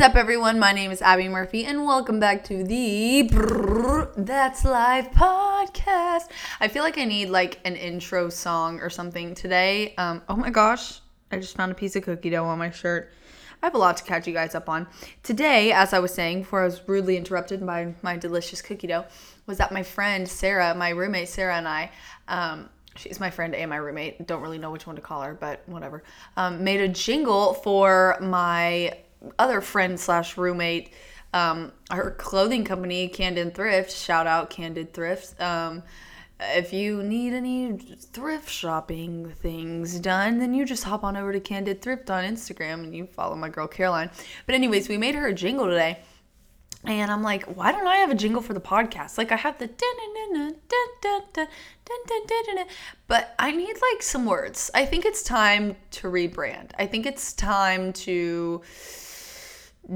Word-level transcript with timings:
up, 0.00 0.16
everyone? 0.16 0.58
My 0.58 0.72
name 0.72 0.90
is 0.90 1.02
Abby 1.02 1.28
Murphy, 1.28 1.66
and 1.66 1.84
welcome 1.84 2.18
back 2.18 2.42
to 2.44 2.64
the 2.64 3.24
That's 4.16 4.64
Life 4.64 5.10
podcast. 5.10 6.30
I 6.58 6.68
feel 6.68 6.82
like 6.82 6.96
I 6.96 7.04
need 7.04 7.28
like 7.28 7.60
an 7.66 7.76
intro 7.76 8.30
song 8.30 8.80
or 8.80 8.88
something 8.88 9.34
today. 9.34 9.94
Um, 9.98 10.22
oh 10.26 10.36
my 10.36 10.48
gosh, 10.48 11.00
I 11.30 11.36
just 11.36 11.54
found 11.54 11.70
a 11.70 11.74
piece 11.74 11.96
of 11.96 12.04
cookie 12.04 12.30
dough 12.30 12.46
on 12.46 12.58
my 12.58 12.70
shirt. 12.70 13.12
I 13.62 13.66
have 13.66 13.74
a 13.74 13.78
lot 13.78 13.98
to 13.98 14.04
catch 14.04 14.26
you 14.26 14.32
guys 14.32 14.54
up 14.54 14.70
on. 14.70 14.86
Today, 15.22 15.70
as 15.70 15.92
I 15.92 15.98
was 15.98 16.14
saying 16.14 16.40
before 16.40 16.62
I 16.62 16.64
was 16.64 16.80
rudely 16.88 17.18
interrupted 17.18 17.66
by 17.66 17.92
my 18.00 18.16
delicious 18.16 18.62
cookie 18.62 18.86
dough, 18.86 19.04
was 19.46 19.58
that 19.58 19.70
my 19.70 19.82
friend 19.82 20.26
Sarah, 20.26 20.74
my 20.74 20.88
roommate 20.88 21.28
Sarah, 21.28 21.56
and 21.56 21.68
I, 21.68 21.90
um, 22.26 22.70
she's 22.96 23.20
my 23.20 23.28
friend 23.28 23.54
and 23.54 23.68
my 23.68 23.76
roommate, 23.76 24.26
don't 24.26 24.40
really 24.40 24.56
know 24.56 24.70
which 24.70 24.86
one 24.86 24.96
to 24.96 25.02
call 25.02 25.20
her, 25.20 25.34
but 25.34 25.62
whatever, 25.66 26.02
um, 26.38 26.64
made 26.64 26.80
a 26.80 26.88
jingle 26.88 27.52
for 27.52 28.16
my 28.22 28.94
other 29.38 29.60
friend 29.60 29.98
slash 29.98 30.36
roommate, 30.36 30.92
um, 31.32 31.72
her 31.90 32.12
clothing 32.12 32.64
company, 32.64 33.08
Candid 33.08 33.54
Thrift. 33.54 33.92
Shout 33.92 34.26
out 34.26 34.50
Candid 34.50 34.92
Thrift. 34.92 35.40
Um, 35.40 35.82
if 36.40 36.72
you 36.72 37.02
need 37.02 37.34
any 37.34 37.76
thrift 37.76 38.48
shopping 38.48 39.30
things 39.30 40.00
done, 40.00 40.38
then 40.38 40.54
you 40.54 40.64
just 40.64 40.84
hop 40.84 41.04
on 41.04 41.16
over 41.16 41.32
to 41.32 41.40
Candid 41.40 41.82
Thrift 41.82 42.10
on 42.10 42.24
Instagram 42.24 42.84
and 42.84 42.94
you 42.94 43.06
follow 43.06 43.36
my 43.36 43.48
girl 43.48 43.68
Caroline. 43.68 44.10
But 44.46 44.54
anyways, 44.54 44.88
we 44.88 44.96
made 44.96 45.14
her 45.14 45.26
a 45.26 45.34
jingle 45.34 45.66
today. 45.66 45.98
And 46.84 47.10
I'm 47.10 47.22
like, 47.22 47.44
why 47.44 47.72
don't 47.72 47.86
I 47.86 47.96
have 47.96 48.10
a 48.10 48.14
jingle 48.14 48.40
for 48.40 48.54
the 48.54 48.60
podcast? 48.60 49.18
Like 49.18 49.32
I 49.32 49.36
have 49.36 49.58
the 49.58 49.68
but 53.06 53.34
I 53.38 53.50
need 53.50 53.74
like 53.92 54.02
some 54.02 54.24
words. 54.24 54.70
I 54.74 54.86
think 54.86 55.04
it's 55.04 55.22
time 55.22 55.76
to 55.90 56.08
rebrand. 56.08 56.70
I 56.78 56.86
think 56.86 57.04
it's 57.04 57.34
time 57.34 57.92
to 57.92 58.62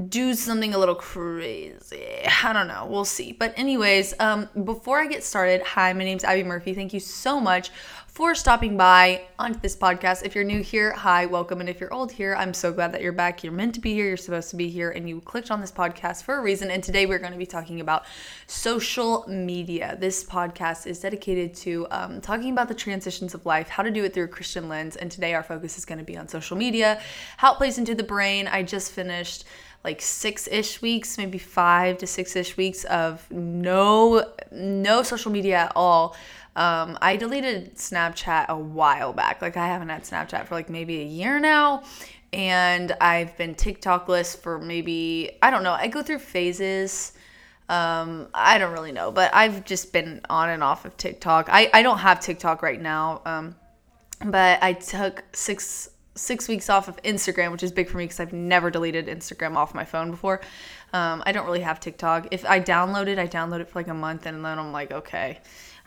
do 0.09 0.33
something 0.33 0.73
a 0.73 0.77
little 0.77 0.95
crazy. 0.95 2.25
I 2.43 2.53
don't 2.53 2.67
know. 2.67 2.85
We'll 2.89 3.05
see. 3.05 3.31
But 3.31 3.53
anyways, 3.55 4.13
um, 4.19 4.49
before 4.63 4.99
I 4.99 5.07
get 5.07 5.23
started, 5.23 5.61
hi, 5.61 5.93
my 5.93 6.03
name's 6.03 6.23
Abby 6.23 6.43
Murphy. 6.43 6.73
Thank 6.73 6.93
you 6.93 6.99
so 6.99 7.39
much 7.39 7.69
for 8.07 8.33
stopping 8.33 8.77
by 8.77 9.21
on 9.37 9.59
this 9.61 9.75
podcast. 9.75 10.25
If 10.25 10.35
you're 10.35 10.45
new 10.45 10.63
here, 10.63 10.93
hi, 10.93 11.25
welcome. 11.25 11.59
And 11.59 11.69
if 11.69 11.79
you're 11.81 11.93
old 11.93 12.11
here, 12.11 12.33
I'm 12.35 12.53
so 12.53 12.71
glad 12.71 12.93
that 12.93 13.01
you're 13.01 13.11
back. 13.11 13.43
You're 13.43 13.53
meant 13.53 13.75
to 13.75 13.81
be 13.81 13.93
here. 13.93 14.07
You're 14.07 14.17
supposed 14.17 14.49
to 14.51 14.55
be 14.55 14.69
here, 14.69 14.91
and 14.91 15.07
you 15.07 15.19
clicked 15.21 15.51
on 15.51 15.59
this 15.59 15.71
podcast 15.71 16.23
for 16.23 16.37
a 16.37 16.41
reason. 16.41 16.71
And 16.71 16.81
today 16.81 17.05
we're 17.05 17.19
going 17.19 17.33
to 17.33 17.37
be 17.37 17.45
talking 17.45 17.81
about 17.81 18.05
social 18.47 19.25
media. 19.27 19.97
This 19.99 20.23
podcast 20.23 20.87
is 20.87 21.01
dedicated 21.01 21.53
to 21.55 21.87
um, 21.91 22.21
talking 22.21 22.51
about 22.51 22.69
the 22.69 22.73
transitions 22.73 23.33
of 23.33 23.45
life, 23.45 23.67
how 23.67 23.83
to 23.83 23.91
do 23.91 24.05
it 24.05 24.13
through 24.13 24.25
a 24.25 24.29
Christian 24.29 24.69
lens. 24.69 24.95
And 24.95 25.11
today 25.11 25.33
our 25.33 25.43
focus 25.43 25.77
is 25.77 25.85
going 25.85 25.99
to 25.99 26.05
be 26.05 26.17
on 26.17 26.29
social 26.29 26.55
media, 26.55 27.01
how 27.35 27.53
it 27.53 27.57
plays 27.57 27.77
into 27.77 27.95
the 27.95 28.03
brain. 28.03 28.47
I 28.47 28.63
just 28.63 28.93
finished 28.93 29.43
like 29.85 30.01
six 30.01 30.47
ish 30.47 30.81
weeks, 30.81 31.17
maybe 31.17 31.37
five 31.37 31.99
to 31.99 32.07
six 32.07 32.35
ish 32.35 32.57
weeks 32.57 32.83
of 32.85 33.31
no 33.31 34.33
no 34.51 35.03
social 35.03 35.31
media 35.31 35.57
at 35.57 35.73
all. 35.75 36.17
Um, 36.55 36.97
I 37.01 37.15
deleted 37.17 37.75
Snapchat 37.75 38.47
a 38.47 38.57
while 38.57 39.13
back. 39.13 39.41
Like 39.41 39.57
I 39.57 39.67
haven't 39.67 39.89
had 39.89 40.03
Snapchat 40.03 40.47
for 40.47 40.55
like 40.55 40.69
maybe 40.69 41.01
a 41.01 41.05
year 41.05 41.39
now. 41.39 41.83
And 42.33 42.93
I've 42.99 43.37
been 43.37 43.55
TikTokless 43.55 44.37
for 44.37 44.59
maybe 44.59 45.37
I 45.41 45.51
don't 45.51 45.63
know. 45.63 45.73
I 45.73 45.87
go 45.87 46.01
through 46.01 46.19
phases. 46.19 47.13
Um, 47.69 48.27
I 48.33 48.57
don't 48.57 48.73
really 48.73 48.91
know, 48.91 49.11
but 49.11 49.33
I've 49.33 49.65
just 49.65 49.93
been 49.93 50.21
on 50.29 50.49
and 50.49 50.63
off 50.63 50.85
of 50.85 50.97
TikTok. 50.97 51.47
I, 51.51 51.69
I 51.73 51.81
don't 51.83 51.97
have 51.99 52.19
TikTok 52.19 52.61
right 52.61 52.81
now. 52.81 53.21
Um, 53.25 53.55
but 54.23 54.61
I 54.63 54.73
took 54.73 55.23
six 55.33 55.89
six 56.15 56.47
weeks 56.47 56.69
off 56.69 56.87
of 56.87 57.01
Instagram, 57.03 57.51
which 57.51 57.63
is 57.63 57.71
big 57.71 57.89
for 57.89 57.97
me 57.97 58.05
because 58.05 58.19
I've 58.19 58.33
never 58.33 58.71
deleted 58.71 59.07
Instagram 59.07 59.55
off 59.55 59.73
my 59.73 59.85
phone 59.85 60.11
before. 60.11 60.41
Um, 60.93 61.21
I 61.25 61.31
don't 61.31 61.45
really 61.45 61.61
have 61.61 61.79
TikTok. 61.79 62.29
If 62.31 62.45
I 62.45 62.59
download 62.59 63.07
it, 63.07 63.19
I 63.19 63.27
download 63.27 63.59
it 63.59 63.69
for 63.69 63.79
like 63.79 63.89
a 63.89 63.93
month 63.93 64.25
and 64.25 64.43
then 64.43 64.57
I'm 64.57 64.71
like, 64.71 64.91
okay, 64.91 65.39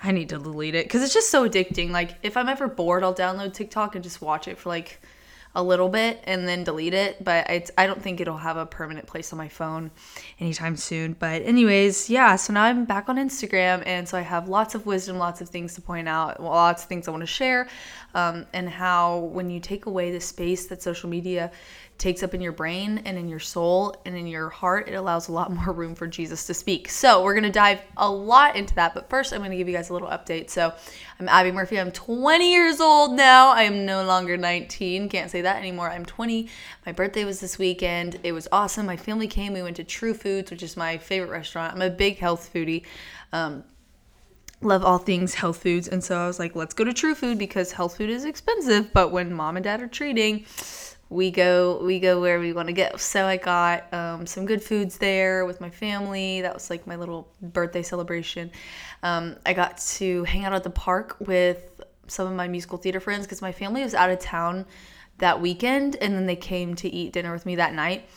I 0.03 0.12
need 0.12 0.28
to 0.28 0.38
delete 0.38 0.75
it 0.75 0.84
because 0.84 1.03
it's 1.03 1.15
just 1.15 1.31
so 1.31 1.49
addicting. 1.49 1.91
Like, 1.91 2.17
if 2.22 2.37
I'm 2.37 2.49
ever 2.49 2.69
bored, 2.69 3.03
I'll 3.03 3.15
download 3.15 3.55
TikTok 3.55 3.94
and 3.94 4.05
just 4.05 4.21
watch 4.21 4.47
it 4.47 4.59
for 4.59 4.69
like 4.69 5.00
a 5.55 5.63
little 5.63 5.89
bit 5.89 6.21
and 6.25 6.47
then 6.47 6.65
delete 6.65 6.95
it. 6.95 7.23
But 7.25 7.49
it's, 7.51 7.71
I 7.77 7.87
don't 7.87 8.03
think 8.03 8.21
it'll 8.21 8.39
have 8.39 8.57
a 8.57 8.67
permanent 8.67 9.07
place 9.07 9.33
on 9.33 9.39
my 9.39 9.49
phone 9.49 9.91
anytime 10.39 10.77
soon. 10.77 11.15
But, 11.15 11.43
anyways, 11.43 12.09
yeah, 12.11 12.37
so 12.37 12.53
now 12.53 12.65
I'm 12.65 12.85
back 12.85 13.09
on 13.09 13.17
Instagram. 13.17 13.83
And 13.87 14.09
so 14.09 14.19
I 14.19 14.23
have 14.23 14.49
lots 14.49 14.75
of 14.75 14.87
wisdom, 14.87 15.19
lots 15.19 15.41
of 15.41 15.49
things 15.49 15.75
to 15.75 15.81
point 15.81 16.09
out, 16.09 16.43
lots 16.43 16.83
of 16.83 16.89
things 16.89 17.09
I 17.09 17.11
want 17.11 17.23
to 17.23 17.27
share. 17.27 17.69
Um, 18.15 18.47
and 18.53 18.69
how 18.69 19.19
when 19.19 19.51
you 19.51 19.61
take 19.61 19.87
away 19.87 20.11
the 20.11 20.21
space 20.21 20.67
that 20.67 20.83
social 20.83 21.09
media 21.09 21.51
takes 21.99 22.23
up 22.23 22.33
in 22.33 22.41
your 22.41 22.53
brain 22.53 23.03
and 23.05 23.19
in 23.19 23.29
your 23.29 23.41
soul 23.41 23.95
and 24.05 24.17
in 24.17 24.27
your 24.27 24.49
heart, 24.49 24.89
it 24.89 24.95
allows 24.95 25.29
a 25.29 25.33
lot 25.33 25.53
more 25.53 25.73
room 25.73 25.95
for 25.95 26.07
Jesus 26.07 26.47
to 26.47 26.55
speak. 26.55 26.89
So, 26.89 27.23
we're 27.23 27.35
going 27.35 27.45
to 27.45 27.51
dive 27.51 27.81
a 27.97 28.11
lot 28.11 28.57
into 28.57 28.75
that. 28.77 28.95
But 28.95 29.11
first, 29.11 29.33
I'm 29.33 29.41
going 29.41 29.51
to 29.51 29.57
give 29.57 29.69
you 29.69 29.75
guys 29.75 29.91
a 29.91 29.93
little 29.93 30.09
update. 30.09 30.49
So, 30.49 30.73
I'm 31.21 31.29
Abby 31.29 31.51
Murphy. 31.51 31.79
I'm 31.79 31.91
20 31.91 32.53
years 32.53 32.81
old 32.81 33.13
now. 33.15 33.51
I 33.51 33.65
am 33.65 33.85
no 33.85 34.05
longer 34.05 34.37
19. 34.37 35.09
Can't 35.09 35.31
say 35.31 35.43
that 35.43 35.57
anymore. 35.57 35.91
I'm 35.91 36.05
20. 36.05 36.49
My 36.87 36.93
birthday 36.93 37.25
was 37.25 37.41
this 37.41 37.59
weekend. 37.59 38.21
It 38.23 38.33
was 38.33 38.47
awesome. 38.53 38.87
My 38.87 38.97
family 38.97 39.27
came. 39.27 39.53
We 39.53 39.63
went 39.63 39.77
to 39.77 39.85
True 39.85 40.15
Foods, 40.15 40.51
which 40.51 40.63
is 40.63 40.77
my 40.77 40.99
favorite 40.99 41.31
restaurant. 41.31 41.75
I'm 41.75 41.83
a 41.83 41.91
big 41.91 42.19
health 42.19 42.51
foodie. 42.55 42.85
Um, 43.33 43.65
love 44.61 44.85
all 44.85 44.99
things 44.99 45.35
health 45.35 45.63
foods 45.63 45.87
and 45.87 46.03
so 46.03 46.19
i 46.19 46.27
was 46.27 46.41
like 46.41 46.57
let's 46.57 46.75
go 46.75 46.83
to 46.83 46.93
true 46.93 47.15
food 47.15 47.39
because 47.39 47.71
health 47.71 47.97
food 47.97 48.11
is 48.11 48.25
expensive 48.25 48.93
but 48.93 49.13
when 49.13 49.33
mom 49.33 49.57
and 49.57 49.63
dad 49.63 49.81
are 49.81 49.87
treating 49.87 50.45
we 51.11 51.31
go 51.31 51.83
we 51.83 51.99
go 51.99 52.21
where 52.21 52.39
we 52.39 52.53
want 52.53 52.69
to 52.69 52.75
go. 52.75 52.91
So 52.97 53.27
i 53.27 53.37
got 53.37 53.93
um, 53.95 54.27
some 54.27 54.45
good 54.45 54.63
foods 54.63 54.99
there 54.99 55.47
with 55.47 55.61
my 55.61 55.71
family. 55.71 56.43
That 56.43 56.55
was 56.55 56.71
like 56.71 56.87
my 56.87 56.97
little 56.97 57.29
birthday 57.41 57.83
celebration. 57.83 58.51
Um, 59.03 59.37
i 59.47 59.53
got 59.53 59.79
to 59.79 60.25
hang 60.25 60.45
out 60.45 60.53
at 60.53 60.65
the 60.65 60.71
park 60.71 61.17
with 61.21 61.81
some 62.09 62.27
of 62.27 62.35
my 62.35 62.49
musical 62.49 62.79
theater 62.79 63.01
friends 63.01 63.27
because 63.27 63.43
my 63.43 63.53
family 63.53 63.83
was 63.83 63.95
out 63.95 64.11
of 64.11 64.19
town 64.19 64.67
that 65.19 65.41
weekend 65.41 65.97
and 65.97 66.15
then 66.15 66.27
they 66.27 66.37
came 66.37 66.75
to 66.75 66.89
eat 66.89 67.13
dinner 67.13 67.33
with 67.33 67.47
me 67.47 67.57
that 67.57 67.75
night. 67.75 68.09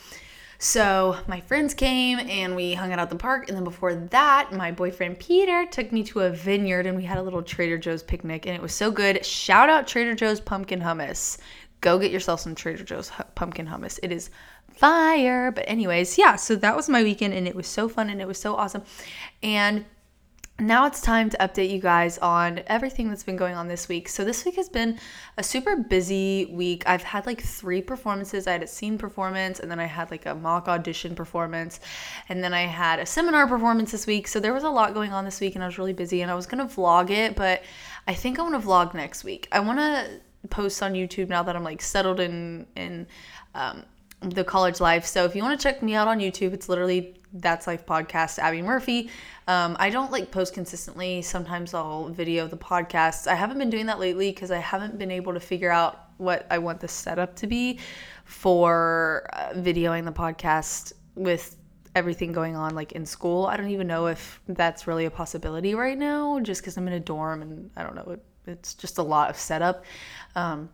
So 0.63 1.17
my 1.27 1.41
friends 1.41 1.73
came 1.73 2.19
and 2.19 2.55
we 2.55 2.75
hung 2.75 2.93
out 2.93 2.99
at 2.99 3.09
the 3.09 3.15
park 3.15 3.47
and 3.47 3.57
then 3.57 3.63
before 3.63 3.95
that 3.95 4.53
my 4.53 4.71
boyfriend 4.71 5.17
peter 5.17 5.65
took 5.65 5.91
me 5.91 6.03
to 6.03 6.19
a 6.19 6.29
vineyard 6.29 6.85
and 6.85 6.95
we 6.95 7.03
had 7.03 7.17
a 7.17 7.23
little 7.23 7.41
trader 7.41 7.79
joe's 7.79 8.03
picnic 8.03 8.45
and 8.45 8.55
it 8.55 8.61
was 8.61 8.73
so 8.73 8.91
good. 8.91 9.25
Shout 9.25 9.69
out 9.69 9.87
trader 9.87 10.13
joe's 10.13 10.39
pumpkin 10.39 10.79
hummus 10.79 11.39
go 11.81 11.99
get 11.99 12.11
yourself 12.11 12.39
some 12.39 12.55
Trader 12.55 12.83
Joe's 12.83 13.11
pumpkin 13.35 13.67
hummus. 13.67 13.99
It 14.01 14.11
is 14.11 14.29
fire. 14.69 15.51
But, 15.51 15.65
anyways, 15.67 16.17
yeah, 16.17 16.35
so 16.35 16.55
that 16.55 16.75
was 16.75 16.87
my 16.87 17.03
weekend 17.03 17.33
and 17.33 17.47
it 17.47 17.55
was 17.55 17.67
so 17.67 17.89
fun 17.89 18.09
and 18.09 18.21
it 18.21 18.27
was 18.27 18.39
so 18.39 18.55
awesome. 18.55 18.83
And 19.43 19.85
now 20.59 20.85
it's 20.85 21.01
time 21.01 21.27
to 21.31 21.37
update 21.37 21.71
you 21.71 21.79
guys 21.79 22.19
on 22.19 22.61
everything 22.67 23.09
that's 23.09 23.23
been 23.23 23.35
going 23.35 23.55
on 23.55 23.67
this 23.67 23.89
week. 23.89 24.07
So, 24.07 24.23
this 24.23 24.45
week 24.45 24.55
has 24.57 24.69
been 24.69 24.99
a 25.37 25.43
super 25.43 25.75
busy 25.75 26.45
week. 26.45 26.83
I've 26.85 27.01
had 27.01 27.25
like 27.25 27.41
three 27.41 27.81
performances. 27.81 28.45
I 28.45 28.51
had 28.51 28.61
a 28.61 28.67
scene 28.67 28.99
performance, 28.99 29.59
and 29.59 29.71
then 29.71 29.79
I 29.79 29.85
had 29.85 30.11
like 30.11 30.27
a 30.27 30.35
mock 30.35 30.67
audition 30.67 31.15
performance, 31.15 31.79
and 32.29 32.43
then 32.43 32.53
I 32.53 32.61
had 32.61 32.99
a 32.99 33.07
seminar 33.07 33.47
performance 33.47 33.91
this 33.91 34.05
week. 34.05 34.27
So, 34.27 34.39
there 34.39 34.53
was 34.53 34.63
a 34.63 34.69
lot 34.69 34.93
going 34.93 35.13
on 35.13 35.25
this 35.25 35.41
week, 35.41 35.55
and 35.55 35.63
I 35.63 35.67
was 35.67 35.79
really 35.79 35.93
busy. 35.93 36.21
And 36.21 36.29
I 36.29 36.35
was 36.35 36.45
gonna 36.45 36.67
vlog 36.67 37.09
it, 37.09 37.35
but 37.35 37.63
I 38.07 38.13
think 38.13 38.37
I 38.37 38.43
wanna 38.43 38.59
vlog 38.59 38.93
next 38.93 39.23
week. 39.23 39.47
I 39.51 39.61
wanna 39.61 40.21
posts 40.49 40.81
on 40.81 40.93
YouTube 40.93 41.29
now 41.29 41.43
that 41.43 41.55
I'm 41.55 41.63
like 41.63 41.81
settled 41.81 42.19
in 42.19 42.65
in 42.75 43.07
um, 43.55 43.83
the 44.21 44.43
college 44.43 44.79
life. 44.79 45.05
So 45.05 45.25
if 45.25 45.35
you 45.35 45.41
want 45.41 45.59
to 45.59 45.63
check 45.63 45.81
me 45.81 45.95
out 45.95 46.07
on 46.07 46.19
YouTube, 46.19 46.53
it's 46.53 46.69
literally 46.69 47.15
That's 47.33 47.65
Life 47.67 47.85
Podcast, 47.85 48.37
Abby 48.37 48.61
Murphy. 48.61 49.09
Um, 49.47 49.75
I 49.79 49.89
don't 49.89 50.11
like 50.11 50.31
post 50.31 50.53
consistently. 50.53 51.21
Sometimes 51.21 51.73
I'll 51.73 52.09
video 52.09 52.47
the 52.47 52.57
podcasts. 52.57 53.27
I 53.27 53.33
haven't 53.33 53.57
been 53.57 53.69
doing 53.69 53.87
that 53.87 53.99
lately 53.99 54.31
because 54.31 54.51
I 54.51 54.59
haven't 54.59 54.99
been 54.99 55.11
able 55.11 55.33
to 55.33 55.39
figure 55.39 55.71
out 55.71 56.09
what 56.17 56.45
I 56.51 56.59
want 56.59 56.79
the 56.79 56.87
setup 56.87 57.35
to 57.37 57.47
be 57.47 57.79
for 58.25 59.27
uh, 59.33 59.49
videoing 59.55 60.05
the 60.05 60.11
podcast 60.11 60.93
with 61.15 61.57
everything 61.95 62.31
going 62.31 62.55
on 62.55 62.75
like 62.75 62.91
in 62.91 63.05
school. 63.05 63.47
I 63.47 63.57
don't 63.57 63.69
even 63.69 63.87
know 63.87 64.05
if 64.05 64.39
that's 64.47 64.85
really 64.85 65.05
a 65.05 65.11
possibility 65.11 65.73
right 65.75 65.97
now 65.97 66.39
just 66.39 66.61
because 66.61 66.77
I'm 66.77 66.87
in 66.87 66.93
a 66.93 66.99
dorm 66.99 67.41
and 67.41 67.69
I 67.75 67.83
don't 67.83 67.95
know. 67.95 68.17
It's 68.45 68.73
just 68.73 68.97
a 68.97 69.03
lot 69.03 69.29
of 69.29 69.37
setup. 69.37 69.85
Um, 70.35 70.69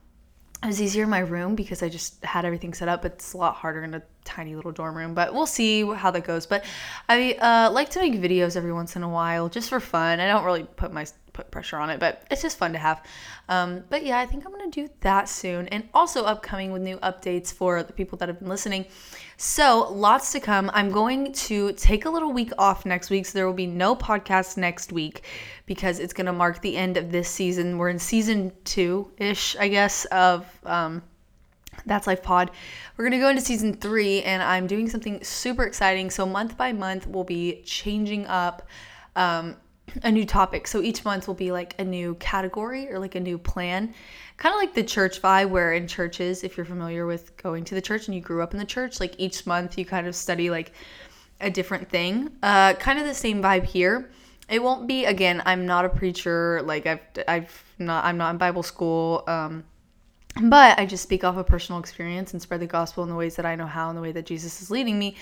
it 0.63 0.67
was 0.67 0.81
easier 0.81 1.03
in 1.03 1.09
my 1.09 1.19
room 1.19 1.55
because 1.55 1.83
I 1.83 1.89
just 1.89 2.23
had 2.25 2.43
everything 2.43 2.73
set 2.73 2.87
up, 2.87 3.05
it's 3.05 3.33
a 3.33 3.37
lot 3.37 3.55
harder 3.55 3.83
in 3.83 3.93
a 3.93 4.01
tiny 4.25 4.55
little 4.55 4.71
dorm 4.71 4.97
room. 4.97 5.13
But 5.13 5.33
we'll 5.33 5.45
see 5.45 5.85
how 5.85 6.09
that 6.11 6.23
goes. 6.23 6.47
But 6.47 6.65
I 7.07 7.33
uh, 7.33 7.71
like 7.71 7.89
to 7.89 7.99
make 7.99 8.13
videos 8.15 8.55
every 8.55 8.73
once 8.73 8.95
in 8.95 9.03
a 9.03 9.09
while 9.09 9.49
just 9.49 9.69
for 9.69 9.79
fun. 9.79 10.19
I 10.19 10.27
don't 10.27 10.43
really 10.43 10.63
put 10.63 10.91
my 10.91 11.05
put 11.33 11.51
pressure 11.51 11.77
on 11.77 11.91
it, 11.91 11.99
but 11.99 12.25
it's 12.31 12.41
just 12.41 12.57
fun 12.57 12.73
to 12.73 12.79
have. 12.79 13.05
Um, 13.47 13.83
but 13.89 14.03
yeah, 14.03 14.19
I 14.19 14.25
think 14.25 14.45
I'm 14.45 14.51
gonna 14.51 14.71
do 14.71 14.89
that 15.01 15.29
soon, 15.29 15.67
and 15.67 15.87
also 15.93 16.23
upcoming 16.23 16.71
with 16.71 16.81
new 16.81 16.97
updates 16.97 17.53
for 17.53 17.83
the 17.83 17.93
people 17.93 18.17
that 18.17 18.27
have 18.27 18.39
been 18.39 18.49
listening. 18.49 18.85
So 19.39 19.91
lots 19.93 20.31
to 20.31 20.39
come. 20.39 20.71
I'm 20.73 20.89
going 20.89 21.31
to 21.31 21.71
take 21.73 22.05
a 22.05 22.09
little 22.09 22.33
week 22.33 22.51
off 22.57 22.87
next 22.87 23.11
week, 23.11 23.27
so 23.27 23.37
there 23.37 23.45
will 23.45 23.53
be 23.53 23.67
no 23.67 23.95
podcast 23.95 24.57
next 24.57 24.91
week 24.91 25.23
because 25.67 25.99
it's 25.99 26.11
gonna 26.11 26.33
mark 26.33 26.61
the 26.61 26.75
end 26.75 26.97
of 26.97 27.11
this 27.11 27.29
season. 27.29 27.77
We're 27.77 27.89
in 27.89 27.99
season 27.99 28.51
two 28.63 29.11
ish, 29.17 29.55
I 29.57 29.67
guess, 29.67 30.05
of. 30.05 30.45
Um, 30.65 31.03
That's 31.85 32.07
Life 32.07 32.23
Pod. 32.23 32.49
We're 32.97 33.05
going 33.05 33.19
to 33.19 33.19
go 33.19 33.29
into 33.29 33.41
season 33.41 33.75
three, 33.75 34.23
and 34.23 34.41
I'm 34.41 34.65
doing 34.65 34.89
something 34.89 35.23
super 35.23 35.63
exciting. 35.63 36.09
So, 36.09 36.25
month 36.25 36.57
by 36.57 36.73
month, 36.73 37.05
we'll 37.05 37.23
be 37.23 37.61
changing 37.65 38.25
up 38.25 38.67
um, 39.15 39.55
a 40.03 40.11
new 40.11 40.25
topic. 40.25 40.67
So, 40.67 40.81
each 40.81 41.03
month 41.05 41.27
will 41.27 41.35
be 41.35 41.51
like 41.51 41.75
a 41.79 41.83
new 41.83 42.15
category 42.15 42.91
or 42.91 42.99
like 42.99 43.15
a 43.15 43.19
new 43.19 43.37
plan. 43.37 43.93
Kind 44.37 44.53
of 44.53 44.59
like 44.59 44.73
the 44.73 44.83
church 44.83 45.21
vibe, 45.21 45.49
where 45.49 45.73
in 45.73 45.87
churches, 45.87 46.43
if 46.43 46.57
you're 46.57 46.65
familiar 46.65 47.05
with 47.05 47.35
going 47.37 47.63
to 47.65 47.75
the 47.75 47.81
church 47.81 48.07
and 48.07 48.15
you 48.15 48.21
grew 48.21 48.41
up 48.41 48.53
in 48.53 48.59
the 48.59 48.65
church, 48.65 48.99
like 48.99 49.15
each 49.17 49.45
month 49.45 49.77
you 49.77 49.85
kind 49.85 50.07
of 50.07 50.15
study 50.15 50.49
like 50.49 50.73
a 51.39 51.49
different 51.49 51.89
thing. 51.89 52.31
Uh, 52.43 52.73
kind 52.73 52.99
of 52.99 53.05
the 53.05 53.13
same 53.13 53.41
vibe 53.41 53.63
here. 53.63 54.09
It 54.49 54.61
won't 54.63 54.87
be 54.87 55.05
again. 55.05 55.41
I'm 55.45 55.65
not 55.65 55.85
a 55.85 55.89
preacher. 55.89 56.61
Like 56.63 56.85
I've 56.85 57.01
I've 57.27 57.63
not 57.79 58.05
I'm 58.05 58.17
not 58.17 58.31
in 58.31 58.37
Bible 58.37 58.63
school. 58.63 59.23
Um, 59.27 59.63
but 60.43 60.77
I 60.79 60.85
just 60.85 61.03
speak 61.03 61.23
off 61.23 61.37
of 61.37 61.47
personal 61.47 61.79
experience 61.79 62.33
and 62.33 62.41
spread 62.41 62.59
the 62.59 62.67
gospel 62.67 63.03
in 63.03 63.09
the 63.09 63.15
ways 63.15 63.35
that 63.35 63.45
I 63.45 63.55
know 63.55 63.65
how, 63.65 63.89
in 63.89 63.95
the 63.95 64.01
way 64.01 64.11
that 64.11 64.25
Jesus 64.25 64.61
is 64.61 64.69
leading 64.69 64.99
me. 64.99 65.15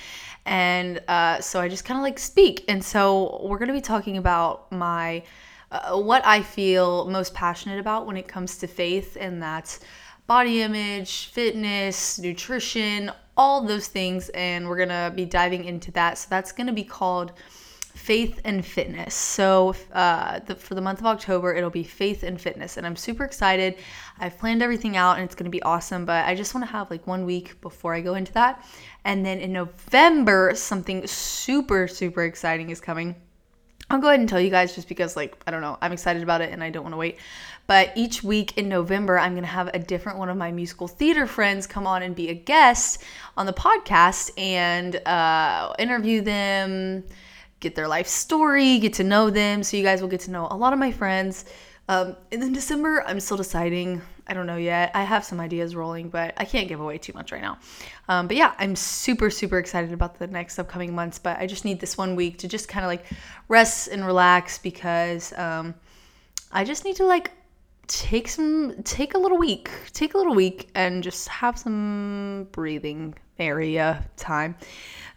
And 0.46 1.02
uh, 1.08 1.40
so 1.40 1.60
I 1.62 1.70
just 1.70 1.86
kind 1.86 1.98
of 1.98 2.04
like 2.04 2.20
speak. 2.20 2.66
And 2.68 2.84
so 2.84 3.40
we're 3.44 3.58
going 3.58 3.68
to 3.70 3.74
be 3.74 3.82
talking 3.82 4.18
about 4.18 4.72
my, 4.72 5.24
uh, 5.72 5.98
what 5.98 6.26
I 6.26 6.42
feel 6.42 7.06
most 7.10 7.34
passionate 7.34 7.80
about 7.80 8.06
when 8.06 8.18
it 8.18 8.28
comes 8.28 8.58
to 8.58 8.68
faith, 8.68 9.18
and 9.20 9.42
that's 9.42 9.80
body 10.28 10.62
image, 10.62 11.28
fitness, 11.28 12.20
nutrition, 12.20 13.12
all 13.38 13.62
those 13.62 13.88
things. 13.88 14.30
And 14.30 14.68
we're 14.68 14.78
going 14.78 14.90
to 14.90 15.14
be 15.16 15.26
diving 15.26 15.66
into 15.66 15.92
that. 15.92 16.18
So 16.18 16.28
that's 16.30 16.52
going 16.52 16.68
to 16.68 16.74
be 16.74 16.84
called 16.84 17.34
faith 17.96 18.40
and 18.46 18.64
fitness. 18.64 19.16
So 19.16 19.74
uh, 19.94 20.40
the, 20.40 20.56
for 20.56 20.76
the 20.76 20.82
month 20.82 21.00
of 21.00 21.08
October, 21.08 21.56
it'll 21.56 21.70
be 21.70 21.84
faith 21.84 22.24
and 22.24 22.40
fitness, 22.40 22.78
and 22.78 22.86
I'm 22.86 22.96
super 22.96 23.24
excited. 23.24 23.78
I've 24.20 24.38
planned 24.38 24.62
everything 24.62 24.96
out, 24.96 25.16
and 25.16 25.24
it's 25.26 25.34
going 25.34 25.46
to 25.46 25.50
be 25.52 25.64
awesome. 25.64 26.06
But 26.06 26.26
I 26.26 26.36
just 26.36 26.54
want 26.54 26.66
to 26.68 26.72
have 26.72 26.92
like 26.92 27.08
one 27.08 27.26
week 27.26 27.60
before 27.62 27.96
I 27.96 28.02
go 28.02 28.16
into 28.16 28.34
that, 28.34 28.64
and 29.06 29.26
then 29.26 29.40
in 29.40 29.52
November, 29.52 30.52
something 30.56 31.08
super 31.08 31.88
super 31.88 32.24
exciting 32.24 32.70
is 32.70 32.80
coming. 32.80 33.16
I'll 33.90 34.00
go 34.00 34.08
ahead 34.08 34.20
and 34.20 34.28
tell 34.28 34.42
you 34.42 34.50
guys 34.50 34.74
just 34.74 34.88
because, 34.90 35.16
like, 35.16 35.38
I 35.46 35.52
don't 35.52 35.62
know, 35.62 35.78
I'm 35.80 35.92
excited 35.92 36.24
about 36.24 36.42
it 36.42 36.52
and 36.52 36.64
I 36.64 36.72
don't 36.72 36.82
want 36.82 36.94
to 36.94 36.98
wait. 36.98 37.20
But 37.68 37.92
each 37.96 38.24
week 38.24 38.58
in 38.58 38.68
November, 38.68 39.20
I'm 39.20 39.34
going 39.34 39.44
to 39.44 39.50
have 39.50 39.70
a 39.76 39.80
different 39.80 40.18
one 40.18 40.30
of 40.30 40.38
my 40.38 40.52
musical 40.52 40.88
theater 40.88 41.28
friends 41.28 41.68
come 41.68 41.86
on 41.86 42.02
and 42.02 42.16
be 42.16 42.30
a 42.30 42.34
guest 42.34 43.04
on 43.38 43.46
the 43.46 43.54
podcast 43.54 44.32
and 44.40 44.96
uh, 45.08 45.74
interview 45.78 46.22
them, 46.22 47.04
get 47.66 47.76
their 47.76 47.88
life 47.88 48.08
story, 48.08 48.78
get 48.78 48.94
to 48.94 49.04
know 49.04 49.32
them. 49.32 49.64
So 49.64 49.76
you 49.76 49.84
guys 49.84 50.00
will 50.00 50.14
get 50.16 50.22
to 50.22 50.32
know 50.32 50.48
a 50.52 50.56
lot 50.56 50.72
of 50.72 50.78
my 50.78 50.92
friends. 50.92 51.46
Um, 51.90 52.16
and 52.32 52.40
then 52.42 52.54
December, 52.54 53.04
I'm 53.08 53.20
still 53.20 53.38
deciding. 53.38 54.02
I 54.28 54.34
don't 54.34 54.48
know 54.48 54.58
yet. 54.58 54.92
I 54.94 55.04
have 55.04 55.24
some 55.24 55.40
ideas 55.40 55.76
rolling, 55.76 56.10
but 56.10 56.34
I 56.38 56.46
can't 56.46 56.68
give 56.68 56.80
away 56.80 56.98
too 56.98 57.14
much 57.14 57.32
right 57.32 57.42
now. 57.42 57.58
Um, 58.08 58.28
but 58.28 58.38
yeah, 58.38 58.54
I'm 58.60 58.76
super, 58.76 59.30
super 59.30 59.58
excited 59.58 59.94
about 59.94 60.18
the 60.18 60.28
next 60.28 60.58
upcoming 60.60 60.94
months. 60.94 61.18
But 61.20 61.40
I 61.40 61.48
just 61.48 61.66
need 61.66 61.80
this 61.80 61.98
one 61.98 62.16
week 62.16 62.38
to 62.40 62.48
just 62.48 62.68
kind 62.68 62.86
of 62.86 62.90
like 62.90 63.06
rest 63.48 63.88
and 63.88 64.06
relax 64.06 64.58
because 64.60 65.34
um, 65.38 65.74
I 66.52 66.64
just 66.64 66.86
need 66.86 66.96
to 66.98 67.06
like 67.06 67.32
take 67.88 68.28
some, 68.28 68.82
take 68.84 69.14
a 69.16 69.18
little 69.18 69.38
week, 69.38 69.70
take 69.94 70.14
a 70.14 70.18
little 70.18 70.36
week 70.36 70.70
and 70.76 71.04
just 71.04 71.28
have 71.28 71.58
some 71.58 72.48
breathing 72.52 73.16
area 73.40 74.06
time 74.18 74.56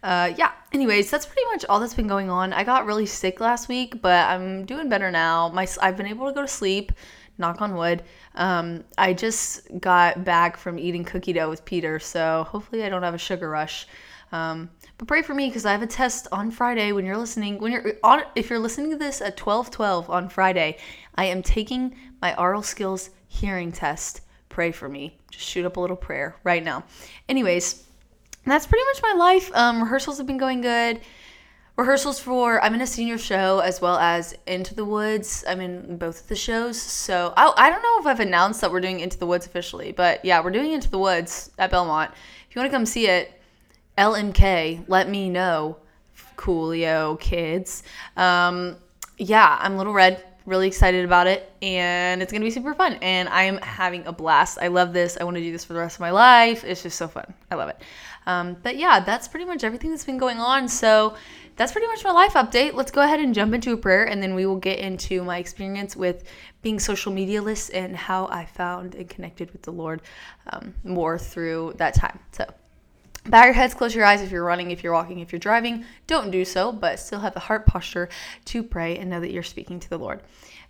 uh, 0.03 0.33
yeah, 0.37 0.53
anyways, 0.73 1.11
that's 1.11 1.27
pretty 1.27 1.45
much 1.51 1.65
all 1.69 1.81
that's 1.81 1.95
been 1.95 2.07
going 2.07 2.31
on. 2.31 2.53
I 2.53 2.63
got 2.63 2.87
really 2.87 3.07
sick 3.07 3.41
last 3.41 3.69
week, 3.69 4.01
but 4.01 4.29
I'm 4.29 4.65
doing 4.65 4.89
better 4.89 5.11
now. 5.11 5.49
My 5.49 5.67
I've 5.83 5.97
been 5.97 6.07
able 6.07 6.27
to 6.27 6.33
go 6.33 6.43
to 6.43 6.49
sleep. 6.49 6.93
Knock 7.37 7.61
on 7.61 7.75
wood. 7.77 8.03
Um, 8.35 8.85
I 8.97 9.13
just 9.13 9.69
got 9.81 10.25
back 10.25 10.57
from 10.57 10.79
eating 10.79 11.05
cookie 11.05 11.33
dough 11.33 11.49
with 11.49 11.65
Peter, 11.65 11.99
so 11.99 12.45
hopefully 12.49 12.83
I 12.85 12.89
don't 12.89 13.03
have 13.03 13.15
a 13.15 13.19
sugar 13.19 13.49
rush. 13.49 13.87
Um, 14.31 14.71
but 14.99 15.09
pray 15.09 15.23
for 15.23 15.35
me 15.35 15.49
because 15.49 15.65
I 15.65 15.73
have 15.73 15.83
a 15.83 15.87
test 15.87 16.27
on 16.33 16.51
Friday. 16.51 16.93
When 16.93 17.07
you're 17.07 17.17
listening, 17.17 17.59
when 17.59 17.73
you're 17.73 17.93
on, 18.03 18.23
if 18.35 18.51
you're 18.51 18.59
listening 18.59 18.91
to 18.91 18.97
this 18.97 19.21
at 19.21 19.37
12:12 19.37 20.09
on 20.09 20.29
Friday, 20.29 20.79
I 21.17 21.25
am 21.25 21.43
taking 21.43 21.95
my 22.21 22.37
oral 22.37 22.63
skills 22.63 23.11
hearing 23.27 23.73
test. 23.73 24.21
Pray 24.49 24.73
for 24.73 24.89
me. 24.89 25.19
Just 25.31 25.47
shoot 25.47 25.65
up 25.65 25.77
a 25.77 25.81
little 25.81 25.97
prayer 25.97 26.37
right 26.45 26.65
now. 26.65 26.85
Anyways, 27.29 27.85
that's 28.51 28.67
pretty 28.67 28.85
much 28.85 29.03
my 29.03 29.13
life. 29.13 29.51
Um, 29.55 29.83
rehearsals 29.83 30.19
have 30.19 30.27
been 30.27 30.39
going 30.39 30.61
good. 30.61 31.01
Rehearsals 31.77 32.19
for 32.19 32.61
I'm 32.63 32.75
in 32.75 32.81
a 32.81 32.87
senior 32.87 33.19
show 33.19 33.61
as 33.61 33.81
well 33.81 33.99
as 33.99 34.35
Into 34.47 34.75
the 34.75 34.85
Woods. 34.85 35.45
I'm 35.47 35.61
in 35.61 35.97
both 35.97 36.23
of 36.23 36.29
the 36.29 36.35
shows. 36.35 36.81
So 36.81 37.33
I, 37.37 37.53
I 37.57 37.71
don't 37.71 37.83
know 37.83 38.01
if 38.01 38.07
I've 38.07 38.21
announced 38.21 38.61
that 38.63 38.73
we're 38.73 38.81
doing 38.81 39.01
Into 39.01 39.19
the 39.19 39.27
Woods 39.27 39.47
officially, 39.47 39.93
but 39.93 40.25
yeah, 40.25 40.43
we're 40.43 40.51
doing 40.51 40.73
Into 40.73 40.91
the 40.91 40.99
Woods 40.99 41.53
at 41.59 41.71
Belmont. 41.71 42.11
If 42.49 42.57
you 42.57 42.61
want 42.61 42.71
to 42.71 42.77
come 42.77 42.85
see 42.85 43.07
it, 43.07 43.41
LMK, 43.97 44.85
let 44.89 45.09
me 45.09 45.29
know. 45.29 45.77
Coolio 46.37 47.19
kids. 47.21 47.83
Um, 48.17 48.77
yeah, 49.19 49.59
I'm 49.61 49.77
Little 49.77 49.93
Red 49.93 50.25
really 50.49 50.67
excited 50.67 51.05
about 51.05 51.27
it 51.27 51.53
and 51.61 52.23
it's 52.23 52.33
to 52.33 52.41
be 52.41 52.51
super 52.51 52.73
fun 52.73 52.95
and 53.03 53.29
i'm 53.29 53.59
having 53.59 54.07
a 54.07 54.13
blast. 54.13 54.59
I 54.61 54.69
love 54.69 54.93
this. 54.93 55.19
I 55.21 55.25
want 55.25 55.37
to 55.37 55.43
do 55.43 55.53
this 55.53 55.65
for 55.65 55.75
the 55.75 55.79
rest 55.79 55.97
of 55.97 56.01
my 56.01 56.11
life. 56.11 56.65
It's 56.65 56.83
just 56.83 56.97
so 56.97 57.07
fun. 57.07 57.33
I 57.51 57.55
love 57.55 57.69
it. 57.69 57.81
Um, 58.27 58.57
but 58.63 58.77
yeah 58.77 59.01
that's 59.01 59.29
pretty 59.29 59.45
much 59.45 59.63
everything 59.63 59.91
that's 59.91 60.05
been 60.05 60.19
going 60.19 60.39
on. 60.39 60.69
So 60.69 61.15
that's 61.57 61.73
pretty 61.73 61.89
much 61.89 62.03
my 62.05 62.13
life 62.13 62.35
update. 62.35 62.75
Let's 62.75 62.91
go 62.91 63.03
ahead 63.03 63.21
and 63.21 63.35
jump 63.35 63.53
into 63.53 63.73
a 63.73 63.77
prayer 63.77 64.05
and 64.05 64.23
then 64.23 64.35
we 64.35 64.47
will 64.47 64.57
get 64.57 64.79
into 64.79 65.23
my 65.23 65.39
experience 65.39 65.95
with 65.95 66.25
being 66.63 66.79
social 66.79 67.13
medialess 67.13 67.71
and 67.73 67.97
how 67.97 68.27
i 68.27 68.45
found 68.45 68.97
and 68.97 69.09
connected 69.09 69.51
with 69.53 69.63
the 69.63 69.71
lord 69.71 70.03
um, 70.51 70.75
more 70.83 71.19
through 71.19 71.75
that 71.77 71.95
time. 71.95 72.19
So 72.33 72.47
Bow 73.29 73.45
your 73.45 73.53
heads, 73.53 73.75
close 73.75 73.95
your 73.95 74.05
eyes 74.05 74.23
if 74.23 74.31
you're 74.31 74.45
running, 74.45 74.71
if 74.71 74.83
you're 74.83 74.93
walking, 74.93 75.19
if 75.19 75.33
you're 75.33 75.39
driving. 75.39 75.85
Don't 76.07 76.31
do 76.31 76.45
so, 76.45 76.73
but 76.73 76.99
still 76.99 77.21
have 77.21 77.35
the 77.35 77.41
heart 77.41 77.67
posture 77.67 78.09
to 78.47 78.63
pray 78.63 78.97
and 78.97 79.11
know 79.11 79.21
that 79.21 79.31
you're 79.31 79.43
speaking 79.43 79.79
to 79.81 79.91
the 79.91 79.99
Lord. 79.99 80.23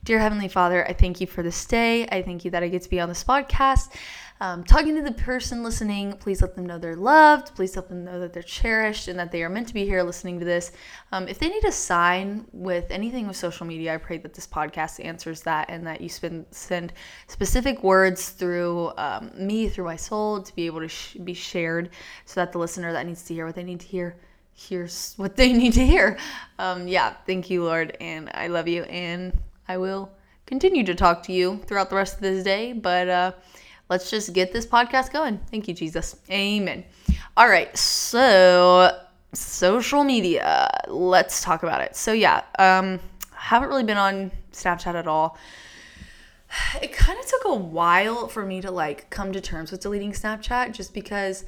Dear 0.05 0.19
Heavenly 0.19 0.49
Father, 0.49 0.87
I 0.87 0.93
thank 0.93 1.21
you 1.21 1.27
for 1.27 1.43
this 1.43 1.65
day. 1.67 2.07
I 2.07 2.23
thank 2.23 2.45
you 2.45 2.51
that 2.53 2.63
I 2.63 2.69
get 2.69 2.83
to 2.83 2.91
be 2.91 3.01
on 3.01 3.09
this 3.09 3.25
podcast. 3.25 3.93
Um, 4.41 4.63
talking 4.63 4.95
to 4.95 5.03
the 5.03 5.13
person 5.13 5.65
listening, 5.65 6.13
please 6.13 6.41
let 6.41 6.55
them 6.55 6.65
know 6.65 6.79
they're 6.79 6.95
loved. 6.95 7.55
Please 7.57 7.75
let 7.75 7.89
them 7.89 8.05
know 8.05 8.21
that 8.21 8.33
they're 8.33 8.43
cherished 8.43 9.09
and 9.09 9.19
that 9.19 9.33
they 9.33 9.43
are 9.43 9.49
meant 9.49 9.67
to 9.69 9.75
be 9.75 9.85
here 9.85 10.03
listening 10.03 10.39
to 10.39 10.45
this. 10.45 10.71
Um, 11.11 11.27
if 11.27 11.41
they 11.41 11.49
need 11.49 11.65
a 11.65 11.73
sign 11.73 12.47
with 12.53 12.87
anything 12.91 13.27
with 13.27 13.37
social 13.37 13.67
media, 13.67 13.95
I 13.95 13.97
pray 13.97 14.19
that 14.19 14.35
this 14.35 14.47
podcast 14.47 15.05
answers 15.05 15.43
that 15.43 15.69
and 15.69 15.85
that 15.89 16.01
you 16.01 16.09
spend, 16.09 16.47
send 16.53 16.93
specific 17.27 17.83
words 17.83 18.29
through 18.29 18.93
um, 18.97 19.33
me, 19.35 19.69
through 19.69 19.87
my 19.87 19.97
soul, 19.97 20.41
to 20.41 20.55
be 20.55 20.67
able 20.67 20.81
to 20.81 20.89
sh- 20.89 21.17
be 21.25 21.35
shared 21.35 21.91
so 22.25 22.41
that 22.41 22.53
the 22.53 22.59
listener 22.59 22.93
that 22.93 23.07
needs 23.07 23.25
to 23.25 23.35
hear 23.35 23.45
what 23.45 23.57
they 23.57 23.65
need 23.65 23.81
to 23.81 23.87
hear 23.87 24.17
hears 24.53 25.15
what 25.17 25.37
they 25.37 25.53
need 25.61 25.73
to 25.73 25.85
hear. 25.85 26.17
Um, 26.59 26.87
yeah, 26.87 27.15
thank 27.27 27.51
you, 27.51 27.65
Lord, 27.65 27.97
and 28.01 28.31
I 28.35 28.47
love 28.49 28.69
you, 28.69 28.83
and 28.85 29.37
I 29.67 29.79
will 29.79 30.13
continue 30.47 30.85
to 30.85 30.95
talk 30.95 31.23
to 31.25 31.33
you 31.33 31.61
throughout 31.67 31.91
the 31.91 31.97
rest 31.97 32.15
of 32.15 32.21
this 32.21 32.45
day. 32.45 32.73
But 32.73 33.09
uh, 33.09 33.33
let's 33.89 34.11
just 34.11 34.33
get 34.33 34.53
this 34.53 34.67
podcast 34.67 35.13
going. 35.13 35.39
Thank 35.51 35.69
you, 35.69 35.75
Jesus. 35.75 36.17
Amen. 36.31 36.85
All 37.37 37.49
right. 37.49 37.77
So, 37.77 38.99
social 39.33 40.05
media. 40.05 40.69
Let's 40.89 41.43
talk 41.43 41.63
about 41.63 41.81
it. 41.81 41.97
So, 41.97 42.13
yeah, 42.13 42.43
um, 42.59 43.01
haven't 43.33 43.69
really 43.69 43.85
been 43.85 43.97
on 43.97 44.31
Snapchat 44.53 44.95
at 44.95 45.07
all. 45.07 45.39
It 46.81 46.93
kind 46.93 47.19
of 47.19 47.27
took 47.27 47.45
a 47.45 47.55
while 47.55 48.27
for 48.27 48.45
me 48.45 48.61
to 48.63 48.71
like 48.71 49.11
come 49.11 49.33
to 49.33 49.41
terms 49.41 49.71
with 49.71 49.81
deleting 49.81 50.13
Snapchat 50.13 50.73
just 50.73 50.95
because 50.95 51.45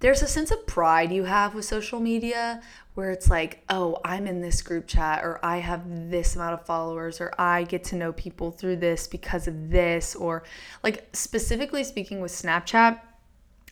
there's 0.00 0.20
a 0.20 0.26
sense 0.26 0.50
of 0.50 0.66
pride 0.66 1.12
you 1.12 1.24
have 1.24 1.54
with 1.54 1.64
social 1.64 2.00
media 2.00 2.60
where 2.94 3.10
it's 3.10 3.30
like, 3.30 3.62
oh, 3.70 3.98
I'm 4.04 4.26
in 4.26 4.40
this 4.40 4.60
group 4.60 4.86
chat, 4.86 5.24
or 5.24 5.40
I 5.44 5.58
have 5.58 6.10
this 6.10 6.36
amount 6.36 6.54
of 6.54 6.66
followers, 6.66 7.20
or 7.20 7.32
I 7.38 7.64
get 7.64 7.84
to 7.84 7.96
know 7.96 8.12
people 8.12 8.50
through 8.50 8.76
this 8.76 9.06
because 9.06 9.48
of 9.48 9.70
this, 9.70 10.14
or 10.14 10.42
like 10.82 11.08
specifically 11.12 11.84
speaking 11.84 12.20
with 12.20 12.32
Snapchat. 12.32 13.00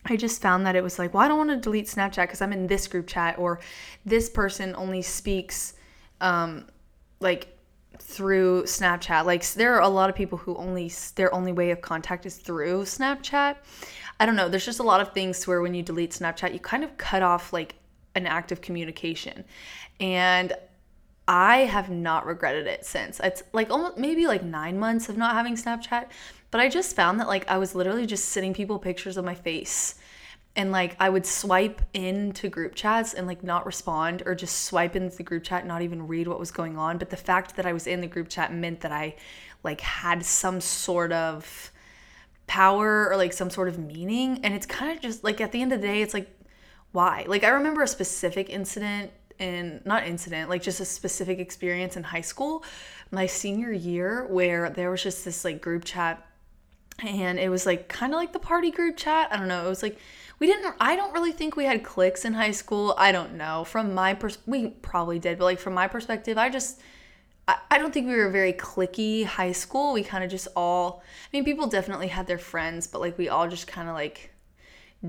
I 0.05 0.15
just 0.15 0.41
found 0.41 0.65
that 0.65 0.75
it 0.75 0.81
was 0.81 0.97
like, 0.97 1.13
well, 1.13 1.21
I 1.21 1.27
don't 1.27 1.37
want 1.37 1.51
to 1.51 1.57
delete 1.57 1.85
Snapchat 1.85 2.23
because 2.23 2.41
I'm 2.41 2.53
in 2.53 2.65
this 2.65 2.87
group 2.87 3.05
chat, 3.05 3.37
or 3.37 3.59
this 4.05 4.29
person 4.29 4.73
only 4.75 5.03
speaks 5.03 5.75
um, 6.19 6.65
like 7.19 7.55
through 7.99 8.63
Snapchat. 8.63 9.25
Like 9.25 9.45
there 9.51 9.75
are 9.75 9.81
a 9.81 9.87
lot 9.87 10.09
of 10.09 10.15
people 10.15 10.39
who 10.39 10.55
only 10.55 10.91
their 11.15 11.31
only 11.33 11.51
way 11.51 11.69
of 11.69 11.81
contact 11.81 12.25
is 12.25 12.37
through 12.37 12.83
Snapchat. 12.83 13.57
I 14.19 14.25
don't 14.25 14.35
know. 14.35 14.49
There's 14.49 14.65
just 14.65 14.79
a 14.79 14.83
lot 14.83 15.01
of 15.01 15.13
things 15.13 15.47
where 15.47 15.61
when 15.61 15.75
you 15.75 15.83
delete 15.83 16.11
Snapchat, 16.11 16.53
you 16.53 16.59
kind 16.59 16.83
of 16.83 16.97
cut 16.97 17.21
off 17.21 17.53
like 17.53 17.75
an 18.15 18.27
act 18.27 18.51
of 18.51 18.61
communication. 18.61 19.43
And 19.99 20.53
I 21.27 21.59
have 21.59 21.89
not 21.89 22.25
regretted 22.25 22.67
it 22.67 22.85
since. 22.85 23.19
It's 23.23 23.43
like 23.53 23.69
almost 23.69 23.97
maybe 23.97 24.27
like 24.27 24.43
nine 24.43 24.79
months 24.79 25.07
of 25.07 25.17
not 25.17 25.33
having 25.33 25.55
Snapchat. 25.55 26.07
But 26.49 26.59
I 26.59 26.67
just 26.67 26.95
found 26.95 27.19
that 27.19 27.27
like 27.27 27.49
I 27.49 27.57
was 27.57 27.75
literally 27.75 28.05
just 28.05 28.25
sending 28.25 28.53
people 28.53 28.79
pictures 28.79 29.17
of 29.17 29.23
my 29.23 29.35
face. 29.35 29.95
And 30.55 30.73
like 30.73 30.97
I 30.99 31.09
would 31.09 31.25
swipe 31.25 31.81
into 31.93 32.49
group 32.49 32.75
chats 32.75 33.13
and 33.13 33.25
like 33.25 33.43
not 33.43 33.65
respond 33.65 34.23
or 34.25 34.35
just 34.35 34.65
swipe 34.65 34.97
into 34.97 35.15
the 35.15 35.23
group 35.23 35.43
chat, 35.43 35.65
not 35.65 35.81
even 35.81 36.07
read 36.07 36.27
what 36.27 36.39
was 36.39 36.51
going 36.51 36.77
on. 36.77 36.97
But 36.97 37.09
the 37.09 37.17
fact 37.17 37.55
that 37.55 37.65
I 37.65 37.71
was 37.71 37.87
in 37.87 38.01
the 38.01 38.07
group 38.07 38.27
chat 38.27 38.53
meant 38.53 38.81
that 38.81 38.91
I 38.91 39.15
like 39.63 39.79
had 39.79 40.25
some 40.25 40.59
sort 40.59 41.13
of 41.13 41.71
power 42.47 43.09
or 43.09 43.15
like 43.15 43.31
some 43.31 43.49
sort 43.49 43.69
of 43.69 43.79
meaning. 43.79 44.41
And 44.43 44.53
it's 44.53 44.65
kind 44.65 44.93
of 44.93 45.01
just 45.01 45.23
like 45.23 45.39
at 45.39 45.53
the 45.53 45.61
end 45.61 45.71
of 45.71 45.79
the 45.79 45.87
day, 45.87 46.01
it's 46.01 46.13
like, 46.13 46.29
why? 46.91 47.25
Like, 47.27 47.43
I 47.43 47.49
remember 47.49 47.81
a 47.81 47.87
specific 47.87 48.49
incident 48.49 49.11
in, 49.39 49.81
not 49.85 50.05
incident, 50.05 50.49
like 50.49 50.61
just 50.61 50.79
a 50.79 50.85
specific 50.85 51.39
experience 51.39 51.97
in 51.97 52.03
high 52.03 52.21
school, 52.21 52.63
my 53.11 53.25
senior 53.25 53.71
year, 53.71 54.25
where 54.27 54.69
there 54.69 54.91
was 54.91 55.01
just 55.01 55.25
this 55.25 55.43
like 55.45 55.61
group 55.61 55.83
chat 55.85 56.25
and 57.03 57.39
it 57.39 57.49
was 57.49 57.65
like 57.65 57.87
kind 57.87 58.13
of 58.13 58.17
like 58.17 58.33
the 58.33 58.39
party 58.39 58.71
group 58.71 58.97
chat. 58.97 59.29
I 59.31 59.37
don't 59.37 59.47
know. 59.47 59.65
It 59.65 59.69
was 59.69 59.81
like, 59.81 59.97
we 60.41 60.47
didn't 60.47 60.73
i 60.81 60.95
don't 60.95 61.13
really 61.13 61.31
think 61.31 61.55
we 61.55 61.65
had 61.65 61.83
cliques 61.83 62.25
in 62.25 62.33
high 62.33 62.51
school 62.51 62.93
i 62.97 63.11
don't 63.13 63.33
know 63.33 63.63
from 63.63 63.93
my 63.93 64.13
pers 64.13 64.39
we 64.45 64.67
probably 64.67 65.19
did 65.19 65.37
but 65.37 65.45
like 65.45 65.59
from 65.59 65.73
my 65.73 65.87
perspective 65.87 66.37
i 66.37 66.49
just 66.49 66.81
I, 67.47 67.57
I 67.69 67.77
don't 67.77 67.93
think 67.93 68.07
we 68.07 68.15
were 68.15 68.29
very 68.29 68.51
clicky 68.51 69.23
high 69.23 69.51
school 69.51 69.93
we 69.93 70.03
kind 70.03 70.23
of 70.23 70.31
just 70.31 70.49
all 70.55 71.03
i 71.31 71.37
mean 71.37 71.45
people 71.45 71.67
definitely 71.67 72.07
had 72.07 72.25
their 72.27 72.39
friends 72.39 72.87
but 72.87 72.99
like 72.99 73.17
we 73.17 73.29
all 73.29 73.47
just 73.47 73.67
kind 73.67 73.87
of 73.87 73.93
like 73.93 74.30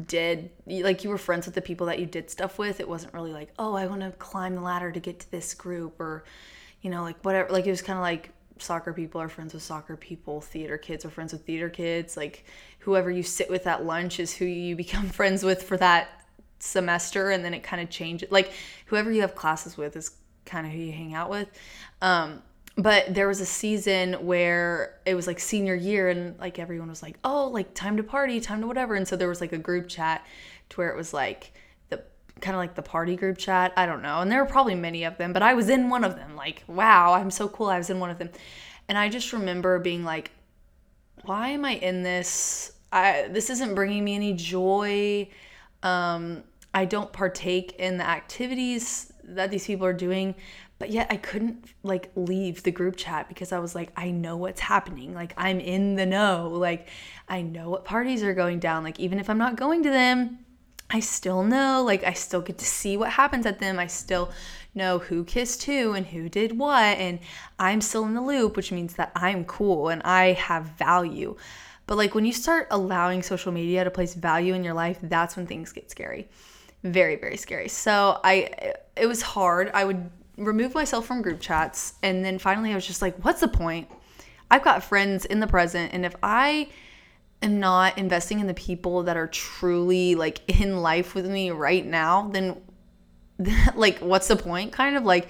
did 0.06 0.50
like 0.66 1.04
you 1.04 1.11
were 1.11 1.18
friends 1.18 1.44
with 1.44 1.54
the 1.54 1.61
people 1.61 1.87
that 1.87 1.99
you 1.99 2.06
did 2.06 2.30
stuff 2.30 2.58
with 2.58 2.80
it 2.80 2.88
wasn't 2.88 3.12
really 3.12 3.32
like 3.32 3.52
oh 3.58 3.75
i 3.75 3.87
want 3.87 4.00
to 4.00 4.11
climb 4.12 4.54
the 4.54 4.61
ladder 4.61 4.90
to 4.90 5.00
get 5.00 5.20
to 5.20 5.30
this 5.30 5.52
group 5.52 6.00
or 6.00 6.25
you 6.80 6.88
know 6.88 7.02
like 7.02 7.22
whatever 7.22 7.52
like 7.52 7.66
it 7.66 7.70
was 7.70 7.82
kind 7.82 7.99
of 7.99 8.02
like 8.02 8.30
soccer 8.62 8.92
people 8.92 9.20
are 9.20 9.28
friends 9.28 9.52
with 9.52 9.62
soccer 9.62 9.96
people, 9.96 10.40
theater 10.40 10.78
kids 10.78 11.04
are 11.04 11.11
friends 11.11 11.32
with 11.32 11.44
theater 11.44 11.68
kids. 11.68 12.16
Like 12.16 12.44
whoever 12.80 13.11
you 13.11 13.22
sit 13.22 13.50
with 13.50 13.66
at 13.66 13.84
lunch 13.84 14.20
is 14.20 14.34
who 14.34 14.44
you 14.44 14.76
become 14.84 15.08
friends 15.08 15.42
with 15.42 15.62
for 15.62 15.76
that 15.78 16.08
semester 16.58 17.30
and 17.30 17.44
then 17.44 17.54
it 17.54 17.62
kind 17.62 17.82
of 17.82 17.90
changes. 17.90 18.30
Like 18.30 18.52
whoever 18.87 19.11
you 19.11 19.22
have 19.22 19.34
classes 19.34 19.76
with 19.76 19.96
is 19.96 20.12
kind 20.44 20.66
of 20.66 20.72
who 20.72 20.78
you 20.78 20.92
hang 20.92 21.14
out 21.14 21.30
with. 21.30 21.49
Um, 22.00 22.42
but 22.76 23.12
there 23.12 23.28
was 23.28 23.40
a 23.40 23.46
season 23.46 24.14
where 24.24 24.98
it 25.04 25.14
was 25.14 25.26
like 25.26 25.38
senior 25.38 25.74
year 25.74 26.08
and 26.08 26.38
like 26.38 26.58
everyone 26.58 26.88
was 26.88 27.02
like, 27.02 27.18
"Oh, 27.24 27.48
like 27.48 27.74
time 27.74 27.96
to 27.98 28.02
party, 28.02 28.40
time 28.40 28.60
to 28.62 28.66
whatever." 28.66 28.94
And 28.94 29.06
so 29.06 29.16
there 29.16 29.28
was 29.28 29.40
like 29.40 29.52
a 29.52 29.58
group 29.58 29.88
chat 29.88 30.26
to 30.70 30.76
where 30.76 30.88
it 30.88 30.96
was 30.96 31.12
like 31.12 31.52
the 31.90 32.02
kind 32.40 32.54
of 32.54 32.58
like 32.58 32.74
the 32.74 32.82
party 32.82 33.16
group 33.16 33.36
chat. 33.36 33.72
I 33.76 33.84
don't 33.86 34.02
know. 34.02 34.20
And 34.20 34.32
there 34.32 34.42
were 34.42 34.50
probably 34.50 34.74
many 34.74 35.04
of 35.04 35.18
them, 35.18 35.32
but 35.32 35.42
I 35.42 35.54
was 35.54 35.68
in 35.68 35.90
one 35.90 36.02
of 36.04 36.16
them. 36.16 36.34
Like, 36.34 36.64
wow, 36.66 37.12
I'm 37.12 37.30
so 37.30 37.48
cool. 37.48 37.66
I 37.68 37.78
was 37.78 37.90
in 37.90 38.00
one 38.00 38.10
of 38.10 38.18
them. 38.18 38.30
And 38.88 38.96
I 38.96 39.08
just 39.08 39.32
remember 39.32 39.78
being 39.78 40.04
like, 40.04 40.30
why 41.24 41.48
am 41.48 41.64
I 41.64 41.74
in 41.74 42.02
this? 42.02 42.72
I 42.90 43.28
this 43.30 43.50
isn't 43.50 43.74
bringing 43.74 44.04
me 44.04 44.14
any 44.14 44.32
joy. 44.32 45.28
Um, 45.82 46.42
I 46.74 46.86
don't 46.86 47.12
partake 47.12 47.74
in 47.78 47.98
the 47.98 48.08
activities 48.08 49.12
that 49.24 49.50
these 49.50 49.66
people 49.66 49.86
are 49.86 49.92
doing, 49.92 50.34
but 50.82 50.90
yet 50.90 51.06
I 51.10 51.16
couldn't 51.16 51.64
like 51.84 52.10
leave 52.16 52.64
the 52.64 52.72
group 52.72 52.96
chat 52.96 53.28
because 53.28 53.52
I 53.52 53.60
was 53.60 53.72
like, 53.72 53.92
I 53.96 54.10
know 54.10 54.36
what's 54.36 54.58
happening. 54.58 55.14
Like 55.14 55.32
I'm 55.36 55.60
in 55.60 55.94
the 55.94 56.04
know. 56.04 56.48
Like 56.52 56.88
I 57.28 57.40
know 57.40 57.70
what 57.70 57.84
parties 57.84 58.24
are 58.24 58.34
going 58.34 58.58
down. 58.58 58.82
Like 58.82 58.98
even 58.98 59.20
if 59.20 59.30
I'm 59.30 59.38
not 59.38 59.54
going 59.54 59.84
to 59.84 59.90
them, 59.90 60.40
I 60.90 60.98
still 60.98 61.44
know, 61.44 61.84
like, 61.84 62.02
I 62.02 62.14
still 62.14 62.40
get 62.40 62.58
to 62.58 62.64
see 62.64 62.96
what 62.96 63.10
happens 63.10 63.46
at 63.46 63.60
them. 63.60 63.78
I 63.78 63.86
still 63.86 64.32
know 64.74 64.98
who 64.98 65.22
kissed 65.22 65.62
who 65.62 65.92
and 65.92 66.04
who 66.04 66.28
did 66.28 66.58
what. 66.58 66.98
And 66.98 67.20
I'm 67.60 67.80
still 67.80 68.04
in 68.04 68.14
the 68.14 68.20
loop, 68.20 68.56
which 68.56 68.72
means 68.72 68.94
that 68.94 69.12
I'm 69.14 69.44
cool 69.44 69.88
and 69.88 70.02
I 70.02 70.32
have 70.32 70.64
value. 70.76 71.36
But, 71.86 71.96
like, 71.96 72.14
when 72.14 72.24
you 72.24 72.32
start 72.32 72.66
allowing 72.72 73.22
social 73.22 73.52
media 73.52 73.84
to 73.84 73.90
place 73.90 74.14
value 74.14 74.52
in 74.52 74.64
your 74.64 74.74
life, 74.74 74.98
that's 75.00 75.36
when 75.36 75.46
things 75.46 75.72
get 75.72 75.92
scary. 75.92 76.28
Very, 76.82 77.14
very 77.14 77.36
scary. 77.36 77.68
So, 77.68 78.20
I, 78.22 78.74
it 78.96 79.06
was 79.06 79.22
hard. 79.22 79.70
I 79.72 79.84
would 79.84 80.10
remove 80.36 80.74
myself 80.74 81.06
from 81.06 81.22
group 81.22 81.40
chats. 81.40 81.94
And 82.02 82.24
then 82.24 82.38
finally, 82.38 82.72
I 82.72 82.74
was 82.74 82.86
just 82.86 83.02
like, 83.02 83.16
what's 83.24 83.40
the 83.40 83.48
point? 83.48 83.88
I've 84.50 84.62
got 84.62 84.82
friends 84.82 85.24
in 85.24 85.40
the 85.40 85.46
present. 85.46 85.92
And 85.92 86.04
if 86.04 86.14
I, 86.22 86.68
am 87.42 87.58
not 87.58 87.98
investing 87.98 88.40
in 88.40 88.46
the 88.46 88.54
people 88.54 89.02
that 89.02 89.16
are 89.16 89.26
truly 89.26 90.14
like 90.14 90.60
in 90.60 90.80
life 90.80 91.14
with 91.14 91.26
me 91.26 91.50
right 91.50 91.84
now, 91.84 92.28
then 92.32 92.60
like 93.74 93.98
what's 93.98 94.28
the 94.28 94.36
point? 94.36 94.72
Kind 94.72 94.96
of 94.96 95.04
like 95.04 95.28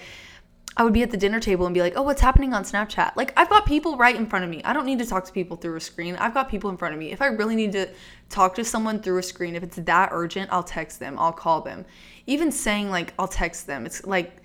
I 0.74 0.84
would 0.84 0.94
be 0.94 1.02
at 1.02 1.10
the 1.10 1.18
dinner 1.18 1.38
table 1.38 1.66
and 1.66 1.74
be 1.74 1.82
like, 1.82 1.94
"Oh, 1.96 2.02
what's 2.02 2.20
happening 2.20 2.54
on 2.54 2.64
Snapchat?" 2.64 3.14
Like 3.14 3.32
I've 3.38 3.50
got 3.50 3.66
people 3.66 3.96
right 3.96 4.16
in 4.16 4.26
front 4.26 4.44
of 4.44 4.50
me. 4.50 4.62
I 4.64 4.72
don't 4.72 4.86
need 4.86 4.98
to 5.00 5.06
talk 5.06 5.24
to 5.26 5.32
people 5.32 5.56
through 5.56 5.76
a 5.76 5.80
screen. 5.80 6.16
I've 6.16 6.32
got 6.32 6.48
people 6.48 6.70
in 6.70 6.76
front 6.76 6.94
of 6.94 7.00
me. 7.00 7.12
If 7.12 7.20
I 7.20 7.26
really 7.26 7.56
need 7.56 7.72
to 7.72 7.88
talk 8.30 8.54
to 8.54 8.64
someone 8.64 9.00
through 9.00 9.18
a 9.18 9.22
screen, 9.22 9.54
if 9.54 9.62
it's 9.62 9.76
that 9.76 10.08
urgent, 10.12 10.50
I'll 10.50 10.62
text 10.62 10.98
them. 10.98 11.18
I'll 11.18 11.32
call 11.32 11.60
them. 11.60 11.84
Even 12.26 12.50
saying 12.50 12.90
like 12.90 13.12
I'll 13.18 13.28
text 13.28 13.66
them, 13.66 13.84
it's 13.84 14.04
like 14.04 14.41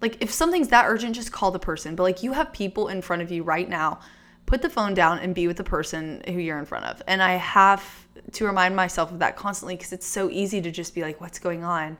like 0.00 0.16
if 0.20 0.32
something's 0.32 0.68
that 0.68 0.86
urgent, 0.86 1.14
just 1.14 1.32
call 1.32 1.50
the 1.50 1.58
person. 1.58 1.94
But 1.94 2.04
like 2.04 2.22
you 2.22 2.32
have 2.32 2.52
people 2.52 2.88
in 2.88 3.02
front 3.02 3.22
of 3.22 3.30
you 3.30 3.42
right 3.42 3.68
now 3.68 4.00
put 4.46 4.62
the 4.62 4.70
phone 4.70 4.94
down 4.94 5.18
and 5.20 5.34
be 5.34 5.46
with 5.46 5.56
the 5.56 5.64
person 5.64 6.22
who 6.26 6.34
you're 6.34 6.58
in 6.58 6.64
front 6.64 6.84
of. 6.86 7.02
And 7.06 7.22
I 7.22 7.34
have 7.34 7.84
to 8.32 8.44
remind 8.44 8.74
myself 8.74 9.12
of 9.12 9.18
that 9.20 9.36
constantly 9.36 9.76
because 9.76 9.92
it's 9.92 10.06
so 10.06 10.28
easy 10.30 10.60
to 10.60 10.70
just 10.70 10.94
be 10.94 11.02
like, 11.02 11.20
what's 11.20 11.38
going 11.38 11.64
on? 11.64 11.96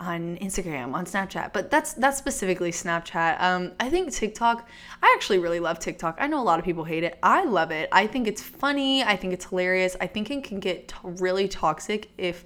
on 0.00 0.38
Instagram, 0.38 0.94
on 0.94 1.04
Snapchat, 1.04 1.52
but 1.52 1.70
that's 1.70 1.92
that's 1.92 2.16
specifically 2.16 2.72
Snapchat. 2.72 3.40
Um, 3.40 3.72
I 3.78 3.90
think 3.90 4.10
TikTok. 4.10 4.66
I 5.02 5.14
actually 5.14 5.38
really 5.38 5.60
love 5.60 5.78
TikTok. 5.78 6.16
I 6.18 6.26
know 6.26 6.40
a 6.40 6.42
lot 6.42 6.58
of 6.58 6.64
people 6.64 6.84
hate 6.84 7.04
it. 7.04 7.18
I 7.22 7.44
love 7.44 7.70
it. 7.70 7.88
I 7.92 8.06
think 8.06 8.26
it's 8.26 8.42
funny. 8.42 9.02
I 9.02 9.14
think 9.16 9.34
it's 9.34 9.44
hilarious. 9.44 9.96
I 10.00 10.06
think 10.06 10.30
it 10.30 10.42
can 10.42 10.58
get 10.58 10.88
t- 10.88 10.94
really 11.02 11.48
toxic 11.48 12.10
if 12.16 12.44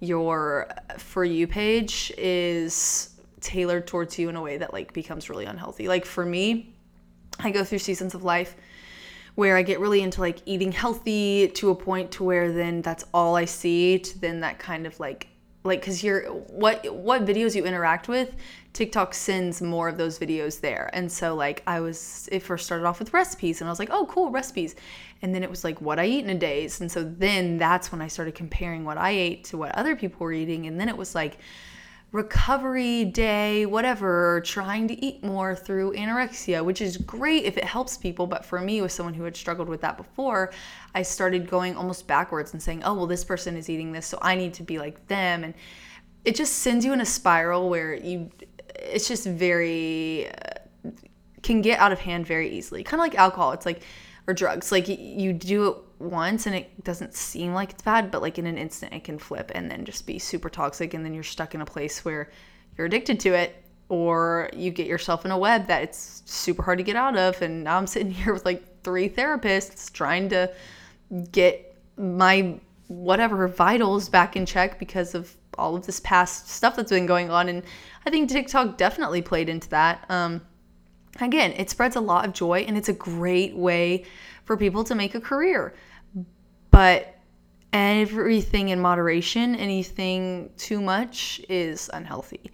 your 0.00 0.68
for 0.96 1.24
you 1.24 1.46
page 1.46 2.12
is 2.16 3.10
tailored 3.40 3.86
towards 3.86 4.18
you 4.18 4.28
in 4.28 4.36
a 4.36 4.42
way 4.42 4.58
that 4.58 4.72
like 4.72 4.92
becomes 4.92 5.28
really 5.28 5.44
unhealthy. 5.44 5.88
Like 5.88 6.04
for 6.04 6.24
me, 6.24 6.74
I 7.38 7.50
go 7.50 7.64
through 7.64 7.78
seasons 7.78 8.14
of 8.14 8.24
life 8.24 8.56
where 9.34 9.56
I 9.56 9.62
get 9.62 9.80
really 9.80 10.00
into 10.00 10.20
like 10.20 10.38
eating 10.46 10.72
healthy 10.72 11.48
to 11.48 11.70
a 11.70 11.74
point 11.74 12.10
to 12.12 12.24
where 12.24 12.50
then 12.52 12.82
that's 12.82 13.04
all 13.12 13.36
I 13.36 13.44
see 13.44 13.98
to 13.98 14.18
then 14.18 14.40
that 14.40 14.58
kind 14.58 14.86
of 14.86 14.98
like 14.98 15.28
like 15.62 15.82
cuz 15.82 16.02
you're 16.02 16.22
what 16.30 16.94
what 16.94 17.26
videos 17.26 17.54
you 17.54 17.64
interact 17.64 18.08
with 18.08 18.32
TikTok 18.72 19.14
sends 19.14 19.62
more 19.62 19.88
of 19.88 19.96
those 19.96 20.18
videos 20.18 20.60
there. 20.60 20.90
And 20.92 21.10
so 21.10 21.34
like 21.34 21.62
I 21.66 21.80
was 21.80 22.28
it 22.30 22.40
first 22.40 22.66
started 22.66 22.86
off 22.86 22.98
with 22.98 23.14
recipes 23.14 23.60
and 23.60 23.68
I 23.68 23.72
was 23.72 23.78
like, 23.78 23.88
"Oh, 23.90 24.04
cool, 24.06 24.30
recipes." 24.30 24.74
And 25.22 25.34
then 25.34 25.42
it 25.42 25.48
was 25.48 25.64
like 25.64 25.80
what 25.80 25.98
I 25.98 26.04
eat 26.04 26.24
in 26.24 26.30
a 26.30 26.34
day. 26.34 26.68
And 26.80 26.92
so 26.92 27.02
then 27.02 27.56
that's 27.56 27.90
when 27.90 28.02
I 28.02 28.08
started 28.08 28.34
comparing 28.34 28.84
what 28.84 28.98
I 28.98 29.12
ate 29.12 29.44
to 29.44 29.56
what 29.56 29.74
other 29.74 29.96
people 29.96 30.18
were 30.20 30.32
eating 30.32 30.66
and 30.66 30.78
then 30.78 30.90
it 30.90 30.96
was 30.96 31.14
like 31.14 31.38
recovery 32.12 33.04
day, 33.04 33.66
whatever, 33.66 34.40
trying 34.44 34.88
to 34.88 35.04
eat 35.04 35.22
more 35.22 35.54
through 35.54 35.92
anorexia, 35.92 36.64
which 36.64 36.80
is 36.80 36.96
great 36.96 37.44
if 37.44 37.56
it 37.56 37.64
helps 37.64 37.96
people. 37.96 38.26
But 38.26 38.44
for 38.44 38.60
me, 38.60 38.80
with 38.80 38.92
someone 38.92 39.14
who 39.14 39.24
had 39.24 39.36
struggled 39.36 39.68
with 39.68 39.80
that 39.82 39.96
before, 39.96 40.52
I 40.94 41.02
started 41.02 41.48
going 41.48 41.76
almost 41.76 42.06
backwards 42.06 42.52
and 42.52 42.62
saying, 42.62 42.82
oh, 42.84 42.94
well, 42.94 43.06
this 43.06 43.24
person 43.24 43.56
is 43.56 43.68
eating 43.68 43.92
this, 43.92 44.06
so 44.06 44.18
I 44.22 44.34
need 44.34 44.54
to 44.54 44.62
be 44.62 44.78
like 44.78 45.06
them. 45.08 45.44
And 45.44 45.54
it 46.24 46.34
just 46.36 46.54
sends 46.60 46.84
you 46.84 46.92
in 46.92 47.00
a 47.00 47.06
spiral 47.06 47.68
where 47.68 47.94
you, 47.94 48.30
it's 48.74 49.08
just 49.08 49.26
very, 49.26 50.28
uh, 50.30 50.90
can 51.42 51.60
get 51.60 51.78
out 51.78 51.92
of 51.92 52.00
hand 52.00 52.26
very 52.26 52.50
easily. 52.50 52.82
Kind 52.82 53.00
of 53.00 53.04
like 53.04 53.14
alcohol. 53.16 53.52
It's 53.52 53.66
like, 53.66 53.82
or 54.26 54.34
drugs. 54.34 54.72
Like 54.72 54.88
you 54.88 55.32
do 55.32 55.68
it 55.68 55.76
once 55.98 56.46
and 56.46 56.54
it 56.54 56.84
doesn't 56.84 57.14
seem 57.14 57.54
like 57.54 57.70
it's 57.70 57.82
bad, 57.82 58.10
but 58.10 58.22
like 58.22 58.38
in 58.38 58.46
an 58.46 58.58
instant 58.58 58.92
it 58.92 59.04
can 59.04 59.18
flip 59.18 59.50
and 59.54 59.70
then 59.70 59.84
just 59.84 60.06
be 60.06 60.18
super 60.18 60.48
toxic 60.48 60.94
and 60.94 61.04
then 61.04 61.14
you're 61.14 61.22
stuck 61.22 61.54
in 61.54 61.60
a 61.60 61.66
place 61.66 62.04
where 62.04 62.30
you're 62.76 62.86
addicted 62.86 63.18
to 63.20 63.34
it 63.34 63.62
or 63.88 64.50
you 64.54 64.70
get 64.70 64.86
yourself 64.86 65.24
in 65.24 65.30
a 65.30 65.38
web 65.38 65.66
that 65.68 65.82
it's 65.82 66.22
super 66.26 66.62
hard 66.62 66.78
to 66.78 66.84
get 66.84 66.96
out 66.96 67.16
of 67.16 67.40
and 67.42 67.64
now 67.64 67.78
I'm 67.78 67.86
sitting 67.86 68.10
here 68.10 68.32
with 68.32 68.44
like 68.44 68.82
three 68.82 69.08
therapists 69.08 69.92
trying 69.92 70.28
to 70.30 70.52
get 71.32 71.74
my 71.96 72.58
whatever 72.88 73.48
vitals 73.48 74.08
back 74.08 74.36
in 74.36 74.46
check 74.46 74.78
because 74.78 75.14
of 75.14 75.34
all 75.58 75.74
of 75.74 75.86
this 75.86 76.00
past 76.00 76.50
stuff 76.50 76.76
that's 76.76 76.90
been 76.90 77.06
going 77.06 77.30
on 77.30 77.48
and 77.48 77.62
I 78.04 78.10
think 78.10 78.28
TikTok 78.28 78.76
definitely 78.76 79.22
played 79.22 79.48
into 79.48 79.68
that. 79.70 80.04
Um, 80.08 80.42
again, 81.20 81.52
it 81.52 81.70
spreads 81.70 81.96
a 81.96 82.00
lot 82.00 82.26
of 82.26 82.32
joy 82.32 82.60
and 82.68 82.76
it's 82.76 82.88
a 82.88 82.92
great 82.92 83.56
way 83.56 84.04
for 84.46 84.56
people 84.56 84.82
to 84.84 84.94
make 84.94 85.14
a 85.14 85.20
career. 85.20 85.74
But 86.70 87.14
everything 87.72 88.70
in 88.70 88.80
moderation, 88.80 89.54
anything 89.56 90.50
too 90.56 90.80
much 90.80 91.42
is 91.48 91.90
unhealthy. 91.92 92.50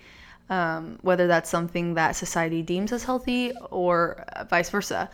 Um, 0.51 0.99
whether 1.03 1.27
that's 1.29 1.49
something 1.49 1.95
that 1.95 2.17
society 2.17 2.63
deems 2.63 2.93
as 2.93 3.05
healthy 3.05 3.53
or 3.71 4.25
vice 4.51 4.69
versa. 4.69 5.09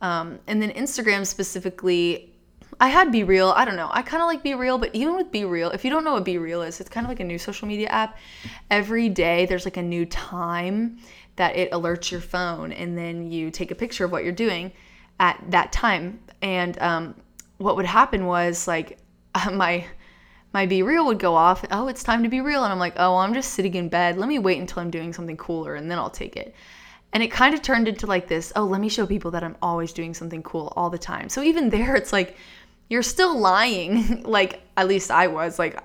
Um, 0.00 0.40
and 0.48 0.60
then 0.60 0.70
Instagram 0.70 1.24
specifically, 1.24 2.34
I 2.80 2.88
had 2.88 3.12
Be 3.12 3.22
Real. 3.22 3.50
I 3.50 3.64
don't 3.64 3.76
know. 3.76 3.88
I 3.92 4.02
kind 4.02 4.22
of 4.22 4.26
like 4.26 4.42
Be 4.42 4.54
Real, 4.54 4.76
but 4.76 4.94
even 4.94 5.14
with 5.14 5.30
Be 5.30 5.44
Real, 5.44 5.70
if 5.70 5.84
you 5.84 5.90
don't 5.90 6.04
know 6.04 6.12
what 6.12 6.24
Be 6.24 6.38
Real 6.38 6.62
is, 6.62 6.80
it's 6.80 6.90
kind 6.90 7.06
of 7.06 7.08
like 7.08 7.20
a 7.20 7.24
new 7.24 7.38
social 7.38 7.68
media 7.68 7.88
app. 7.88 8.18
Every 8.70 9.08
day 9.08 9.46
there's 9.46 9.64
like 9.64 9.76
a 9.76 9.82
new 9.82 10.04
time 10.06 10.98
that 11.36 11.56
it 11.56 11.70
alerts 11.70 12.10
your 12.10 12.20
phone, 12.20 12.72
and 12.72 12.98
then 12.98 13.30
you 13.30 13.50
take 13.50 13.70
a 13.70 13.74
picture 13.74 14.04
of 14.04 14.12
what 14.12 14.24
you're 14.24 14.32
doing 14.32 14.72
at 15.22 15.40
that 15.52 15.70
time. 15.72 16.20
And 16.42 16.76
um, 16.82 17.14
what 17.58 17.76
would 17.76 17.86
happen 17.86 18.26
was 18.26 18.66
like 18.68 18.98
my 19.52 19.86
my 20.52 20.66
be 20.66 20.82
real 20.82 21.06
would 21.06 21.18
go 21.18 21.34
off. 21.34 21.64
Oh, 21.70 21.88
it's 21.88 22.02
time 22.02 22.24
to 22.24 22.28
be 22.28 22.42
real. 22.42 22.62
And 22.64 22.70
I'm 22.70 22.78
like, 22.78 22.94
oh, 22.98 23.16
I'm 23.16 23.32
just 23.32 23.54
sitting 23.54 23.74
in 23.74 23.88
bed. 23.88 24.18
Let 24.18 24.28
me 24.28 24.38
wait 24.38 24.60
until 24.60 24.82
I'm 24.82 24.90
doing 24.90 25.14
something 25.14 25.38
cooler 25.38 25.76
and 25.76 25.90
then 25.90 25.98
I'll 25.98 26.10
take 26.10 26.36
it. 26.36 26.54
And 27.14 27.22
it 27.22 27.30
kind 27.30 27.54
of 27.54 27.62
turned 27.62 27.88
into 27.88 28.06
like 28.06 28.28
this, 28.28 28.52
oh, 28.54 28.64
let 28.64 28.80
me 28.80 28.90
show 28.90 29.06
people 29.06 29.30
that 29.30 29.42
I'm 29.42 29.56
always 29.62 29.94
doing 29.94 30.12
something 30.12 30.42
cool 30.42 30.72
all 30.76 30.90
the 30.90 30.98
time. 30.98 31.30
So 31.30 31.42
even 31.42 31.70
there, 31.70 31.96
it's 31.96 32.12
like 32.12 32.36
you're 32.90 33.02
still 33.02 33.38
lying. 33.38 34.22
like 34.24 34.60
at 34.76 34.88
least 34.88 35.10
I 35.10 35.28
was 35.28 35.58
like 35.58 35.82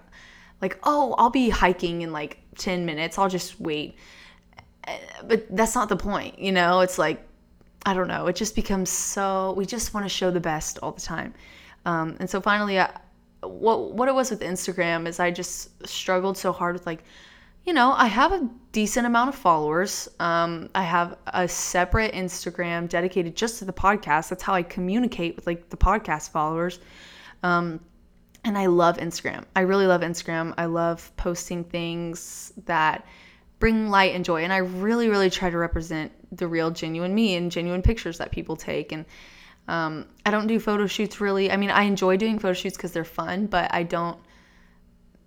like, 0.60 0.80
"Oh, 0.84 1.14
I'll 1.18 1.30
be 1.30 1.50
hiking 1.50 2.02
in 2.02 2.12
like 2.12 2.40
10 2.58 2.86
minutes. 2.86 3.18
I'll 3.18 3.30
just 3.30 3.60
wait." 3.62 3.96
Eh, 4.86 4.98
but 5.28 5.56
that's 5.56 5.76
not 5.76 5.88
the 5.88 5.96
point, 5.96 6.40
you 6.40 6.52
know? 6.52 6.80
It's 6.80 6.98
like 6.98 7.27
I 7.86 7.94
don't 7.94 8.08
know. 8.08 8.28
It 8.28 8.36
just 8.36 8.56
becomes 8.56 8.90
so 8.90 9.54
we 9.56 9.66
just 9.66 9.94
want 9.94 10.06
to 10.06 10.10
show 10.10 10.32
the 10.32 10.40
best 10.40 10.80
all 10.80 10.92
the 10.92 11.02
time. 11.02 11.34
Um, 11.86 12.18
and 12.20 12.30
so 12.30 12.42
finally, 12.42 12.80
I, 12.80 12.90
what 13.42 13.94
what 13.94 14.10
it 14.10 14.16
was 14.16 14.30
with 14.30 14.42
Instagram 14.42 15.08
is 15.08 15.20
I 15.20 15.32
just 15.32 15.88
struggled 15.88 16.38
so 16.38 16.52
hard 16.52 16.74
with 16.74 16.86
like, 16.86 17.04
you 17.66 17.74
know, 17.74 17.94
I 17.94 18.08
have 18.08 18.34
a 18.34 18.50
decent 18.72 19.06
amount 19.06 19.30
of 19.30 19.36
followers. 19.36 20.10
Um, 20.20 20.70
I 20.76 20.84
have 20.84 21.18
a 21.28 21.48
separate 21.48 22.14
Instagram 22.14 22.90
dedicated 22.90 23.36
just 23.36 23.60
to 23.60 23.66
the 23.66 23.74
podcast. 23.74 24.30
That's 24.30 24.44
how 24.44 24.54
I 24.54 24.64
communicate 24.64 25.36
with 25.36 25.48
like 25.48 25.70
the 25.70 25.78
podcast 25.78 26.32
followers. 26.32 26.80
Um, 27.44 27.80
and 28.44 28.58
I 28.58 28.68
love 28.68 28.98
Instagram. 28.98 29.44
I 29.56 29.62
really 29.62 29.88
love 29.88 30.02
Instagram. 30.02 30.54
I 30.58 30.66
love 30.66 31.12
posting 31.18 31.64
things 31.64 32.54
that 32.66 33.06
bring 33.60 33.90
light 33.90 34.16
and 34.16 34.24
joy. 34.24 34.44
And 34.44 34.54
I 34.54 34.58
really, 34.58 35.10
really 35.10 35.30
try 35.30 35.50
to 35.50 35.58
represent 35.58 36.12
the 36.32 36.48
real, 36.48 36.72
genuine 36.72 37.14
me 37.14 37.36
and 37.36 37.52
genuine 37.52 37.82
pictures 37.82 38.18
that 38.18 38.32
people 38.32 38.56
take. 38.56 38.92
And 38.92 39.06
um, 39.68 40.06
I 40.26 40.32
don't 40.32 40.48
do 40.48 40.60
photo 40.60 40.88
shoots 40.88 41.20
really. 41.20 41.52
I 41.52 41.58
mean, 41.58 41.70
I 41.70 41.84
enjoy 41.84 42.18
doing 42.18 42.40
photo 42.40 42.54
shoots 42.54 42.78
because 42.78 42.92
they're 42.92 43.04
fun, 43.04 43.48
but 43.48 43.74
I 43.74 43.84
don't 43.84 44.20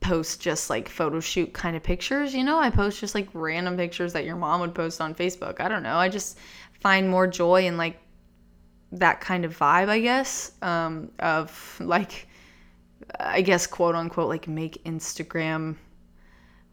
post 0.00 0.40
just 0.40 0.70
like 0.70 0.88
photo 0.88 1.20
shoot 1.20 1.52
kind 1.52 1.76
of 1.76 1.82
pictures. 1.82 2.34
You 2.34 2.44
know, 2.44 2.58
I 2.58 2.70
post 2.70 3.00
just 3.00 3.14
like 3.14 3.28
random 3.34 3.76
pictures 3.76 4.12
that 4.14 4.24
your 4.24 4.36
mom 4.36 4.60
would 4.60 4.74
post 4.74 5.00
on 5.00 5.14
Facebook. 5.14 5.60
I 5.60 5.68
don't 5.68 5.82
know. 5.82 5.96
I 5.96 6.08
just 6.08 6.38
find 6.80 7.08
more 7.08 7.26
joy 7.26 7.66
in 7.66 7.76
like 7.76 7.98
that 8.92 9.20
kind 9.20 9.44
of 9.44 9.56
vibe, 9.56 9.88
I 9.88 10.00
guess, 10.00 10.52
um, 10.62 11.10
of 11.18 11.76
like, 11.80 12.28
I 13.18 13.42
guess, 13.42 13.66
quote 13.66 13.94
unquote, 13.94 14.28
like 14.28 14.48
make 14.48 14.82
Instagram. 14.84 15.76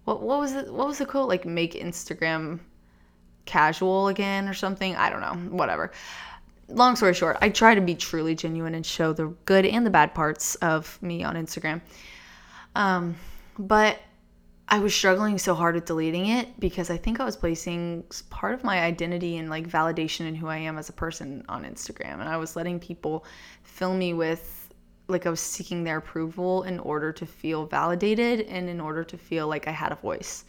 What, 0.06 0.22
what 0.22 0.40
was 0.40 0.54
it? 0.54 0.74
What 0.74 0.88
was 0.88 1.00
the 1.00 1.06
quote? 1.06 1.28
Like 1.28 1.46
make 1.46 1.74
Instagram 1.74 2.60
casual 3.48 4.10
again 4.10 4.48
or 4.48 4.54
something. 4.54 4.96
I 4.96 5.10
don't 5.10 5.22
know. 5.22 5.56
Whatever 5.56 5.92
long 6.70 6.96
story 6.96 7.14
short, 7.14 7.38
I 7.42 7.50
try 7.50 7.76
to 7.76 7.82
be 7.82 7.96
truly 7.96 8.36
genuine 8.36 8.76
and 8.76 8.86
show 8.86 9.14
the 9.14 9.28
good 9.46 9.66
and 9.66 9.86
the 9.86 9.90
bad 9.90 10.14
parts 10.14 10.56
of 10.56 11.02
me 11.02 11.24
on 11.24 11.36
Instagram. 11.36 11.82
Um, 12.76 13.16
but 13.58 14.00
I 14.70 14.80
was 14.80 14.94
struggling 14.94 15.38
so 15.38 15.56
hard 15.56 15.76
with 15.76 15.86
deleting 15.86 16.28
it 16.28 16.60
because 16.60 16.90
I 16.90 16.98
think 16.98 17.20
I 17.20 17.24
was 17.24 17.38
placing 17.38 18.04
part 18.30 18.54
of 18.54 18.64
my 18.64 18.82
identity 18.82 19.38
and 19.38 19.50
like 19.50 19.68
validation 19.68 20.28
in 20.28 20.36
who 20.36 20.48
I 20.48 20.58
am 20.58 20.78
as 20.78 20.90
a 20.90 20.94
person 20.94 21.46
on 21.48 21.64
Instagram. 21.64 22.20
And 22.20 22.24
I 22.24 22.38
was 22.38 22.56
letting 22.56 22.80
people 22.80 23.26
fill 23.64 23.94
me 23.94 24.14
with 24.14 24.74
like 25.08 25.26
I 25.26 25.30
was 25.30 25.40
seeking 25.40 25.86
their 25.86 25.98
approval 25.98 26.64
in 26.64 26.80
order 26.80 27.14
to 27.14 27.26
feel 27.26 27.66
validated 27.66 28.42
and 28.42 28.68
in 28.68 28.82
order 28.82 29.06
to 29.06 29.18
feel 29.18 29.48
like 29.48 29.66
I 29.66 29.72
had 29.72 29.94
a 29.94 29.96
voice 29.96 30.44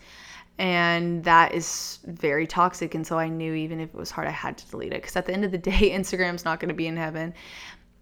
and 0.58 1.22
that 1.22 1.54
is 1.54 2.00
very 2.06 2.46
toxic 2.46 2.94
and 2.94 3.06
so 3.06 3.18
i 3.18 3.28
knew 3.28 3.54
even 3.54 3.80
if 3.80 3.88
it 3.90 3.94
was 3.94 4.10
hard 4.10 4.26
i 4.26 4.30
had 4.30 4.58
to 4.58 4.68
delete 4.70 4.92
it 4.92 5.00
because 5.00 5.14
at 5.16 5.24
the 5.24 5.32
end 5.32 5.44
of 5.44 5.52
the 5.52 5.58
day 5.70 5.90
instagram's 5.90 6.44
not 6.44 6.60
going 6.60 6.68
to 6.68 6.74
be 6.74 6.86
in 6.86 6.96
heaven. 6.96 7.32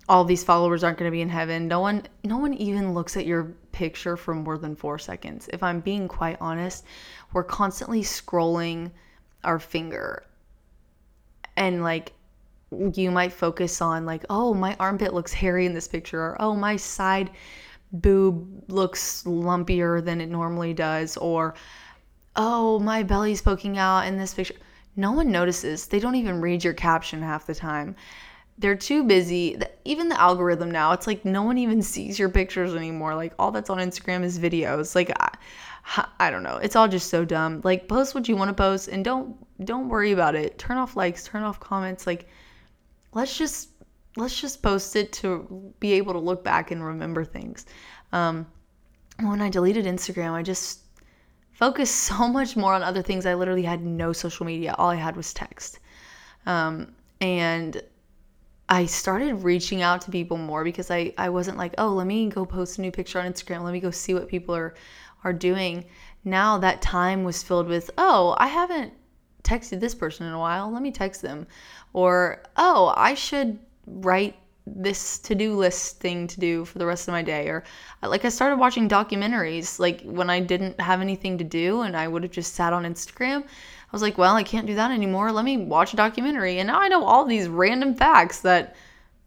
All 0.08 0.22
these 0.25 0.44
followers 0.44 0.84
aren't 0.84 0.98
going 0.98 1.10
to 1.10 1.12
be 1.12 1.20
in 1.20 1.28
heaven. 1.28 1.66
No 1.66 1.80
one 1.80 2.04
no 2.22 2.38
one 2.38 2.54
even 2.54 2.94
looks 2.94 3.16
at 3.16 3.26
your 3.26 3.56
picture 3.72 4.16
for 4.16 4.34
more 4.34 4.56
than 4.56 4.76
four 4.76 4.98
seconds. 4.98 5.48
If 5.52 5.62
i'm 5.62 5.80
being 5.80 6.08
quite 6.08 6.36
honest 6.40 6.84
we're 7.32 7.44
constantly 7.44 8.02
scrolling 8.02 8.92
our 9.44 9.58
finger. 9.58 10.25
And 11.56 11.82
like 11.82 12.12
you 12.94 13.10
might 13.10 13.32
focus 13.32 13.82
on 13.82 14.06
like 14.06 14.25
oh 14.30 14.54
my 14.54 14.76
armpit 14.80 15.12
looks 15.12 15.32
hairy 15.32 15.66
in 15.66 15.75
this 15.75 15.88
picture 15.88 16.21
or 16.21 16.36
oh 16.40 16.54
my 16.54 16.76
side 16.76 17.30
boob 17.92 18.64
looks 18.69 19.23
lumpier 19.25 20.04
than 20.04 20.21
it 20.21 20.28
normally 20.28 20.75
does 20.75 21.16
or 21.16 21.54
oh, 22.36 22.78
my 22.78 23.02
belly's 23.02 23.42
poking 23.42 23.78
out 23.78 24.06
in 24.06 24.18
this 24.18 24.34
picture. 24.34 24.54
No 24.96 25.12
one 25.12 25.30
notices. 25.30 25.86
They 25.86 25.99
don't 25.99 26.14
even 26.14 26.40
read 26.40 26.64
your 26.64 26.72
caption 26.72 27.20
half 27.22 27.46
the 27.46 27.54
time. 27.54 27.96
They're 28.58 28.76
too 28.76 29.04
busy. 29.04 29.58
Even 29.84 30.08
the 30.08 30.18
algorithm 30.18 30.70
now, 30.70 30.92
it's 30.92 31.06
like 31.06 31.25
no 31.25 31.42
one 31.42 31.58
even 31.58 31.82
sees 31.82 32.18
your 32.18 32.30
pictures 32.30 32.75
anymore. 32.75 33.14
Like 33.14 33.34
all 33.38 33.50
that's 33.50 33.68
on 33.68 33.78
Instagram 33.78 34.22
is 34.22 34.38
videos. 34.38 34.94
Like 34.94 35.12
I, 35.20 36.08
I 36.18 36.30
don't 36.30 36.42
know. 36.42 36.56
It's 36.56 36.76
all 36.76 36.88
just 36.88 37.10
so 37.10 37.25
dumb. 37.25 37.60
Like 37.64 37.88
post 37.88 38.14
what 38.14 38.28
you 38.28 38.36
want 38.36 38.49
to 38.49 38.54
post 38.54 38.88
and 38.88 39.04
don't 39.04 39.36
don't 39.64 39.88
worry 39.88 40.12
about 40.12 40.34
it. 40.34 40.58
Turn 40.58 40.78
off 40.78 40.96
likes, 40.96 41.25
turn 41.25 41.42
off 41.42 41.60
comments. 41.60 42.06
Like 42.06 42.28
let's 43.12 43.36
just 43.36 43.68
let's 44.16 44.40
just 44.40 44.62
post 44.62 44.96
it 44.96 45.12
to 45.12 45.75
be 45.78 45.92
able 45.92 46.14
to 46.14 46.18
look 46.18 46.42
back 46.42 46.70
and 46.70 46.82
remember 46.82 47.25
things. 47.25 47.66
Um, 48.12 48.46
when 49.20 49.42
I 49.42 49.50
deleted 49.50 49.84
Instagram, 49.84 50.32
I 50.32 50.42
just 50.42 50.80
focused 51.56 51.97
so 52.10 52.28
much 52.28 52.56
more 52.56 52.73
on 52.73 52.82
other 52.82 53.02
things. 53.02 53.26
I 53.26 53.34
literally 53.34 53.62
had 53.62 53.84
no 53.84 54.12
social 54.12 54.47
media. 54.47 54.75
All 54.78 54.90
I 54.90 54.97
had 54.97 55.16
was 55.16 55.34
text. 55.34 55.80
Um, 56.47 56.95
and 57.21 57.82
I 58.69 58.86
started 58.86 59.42
reaching 59.42 59.82
out 59.82 60.00
to 60.02 60.10
people 60.10 60.36
more 60.36 60.64
because 60.64 60.90
I, 60.90 61.12
I 61.19 61.28
wasn't 61.28 61.56
like, 61.56 61.75
oh, 61.78 61.88
let 61.88 62.06
me 62.06 62.28
go 62.28 62.45
post 62.45 62.78
a 62.78 62.80
new 62.80 62.90
picture 62.90 63.21
on 63.21 63.32
Instagram. 63.32 63.62
Let 63.62 63.73
me 63.73 63.80
go 63.80 63.90
see 63.90 64.14
what 64.14 64.28
people 64.28 64.54
are 64.54 64.75
are 65.25 65.32
doing. 65.32 65.84
Now 66.25 66.58
that 66.58 66.82
time 66.82 67.25
was 67.25 67.42
filled 67.42 67.69
with, 67.69 67.90
oh, 67.99 68.36
I 68.38 68.47
haven't 68.47 68.92
texted 69.42 69.80
this 69.80 69.95
person 69.95 70.26
in 70.26 70.32
a 70.32 70.38
while. 70.38 70.71
Let 70.71 70.82
me 70.82 70.92
text 70.92 71.23
them. 71.23 71.47
Or, 71.92 72.42
oh, 72.56 72.92
I 72.97 73.14
should 73.14 73.58
write 73.86 74.36
this 74.66 75.18
to-do 75.18 75.54
list 75.54 76.00
thing 76.00 76.26
to 76.26 76.40
do 76.40 76.64
for 76.64 76.78
the 76.78 76.86
rest 76.86 77.06
of 77.06 77.12
my 77.12 77.22
day 77.22 77.48
or 77.48 77.62
like 78.02 78.24
I 78.24 78.28
started 78.30 78.58
watching 78.58 78.88
documentaries 78.88 79.78
like 79.78 80.02
when 80.02 80.28
I 80.28 80.40
didn't 80.40 80.80
have 80.80 81.00
anything 81.00 81.38
to 81.38 81.44
do 81.44 81.82
and 81.82 81.96
I 81.96 82.08
would 82.08 82.24
have 82.24 82.32
just 82.32 82.54
sat 82.54 82.72
on 82.72 82.82
Instagram 82.84 83.42
I 83.42 83.92
was 83.92 84.02
like 84.02 84.18
well 84.18 84.34
I 84.34 84.42
can't 84.42 84.66
do 84.66 84.74
that 84.74 84.90
anymore. 84.90 85.30
Let 85.30 85.44
me 85.44 85.56
watch 85.56 85.92
a 85.92 85.96
documentary. 85.96 86.58
And 86.58 86.66
now 86.66 86.80
I 86.80 86.88
know 86.88 87.04
all 87.04 87.24
these 87.24 87.46
random 87.46 87.94
facts 87.94 88.40
that 88.40 88.74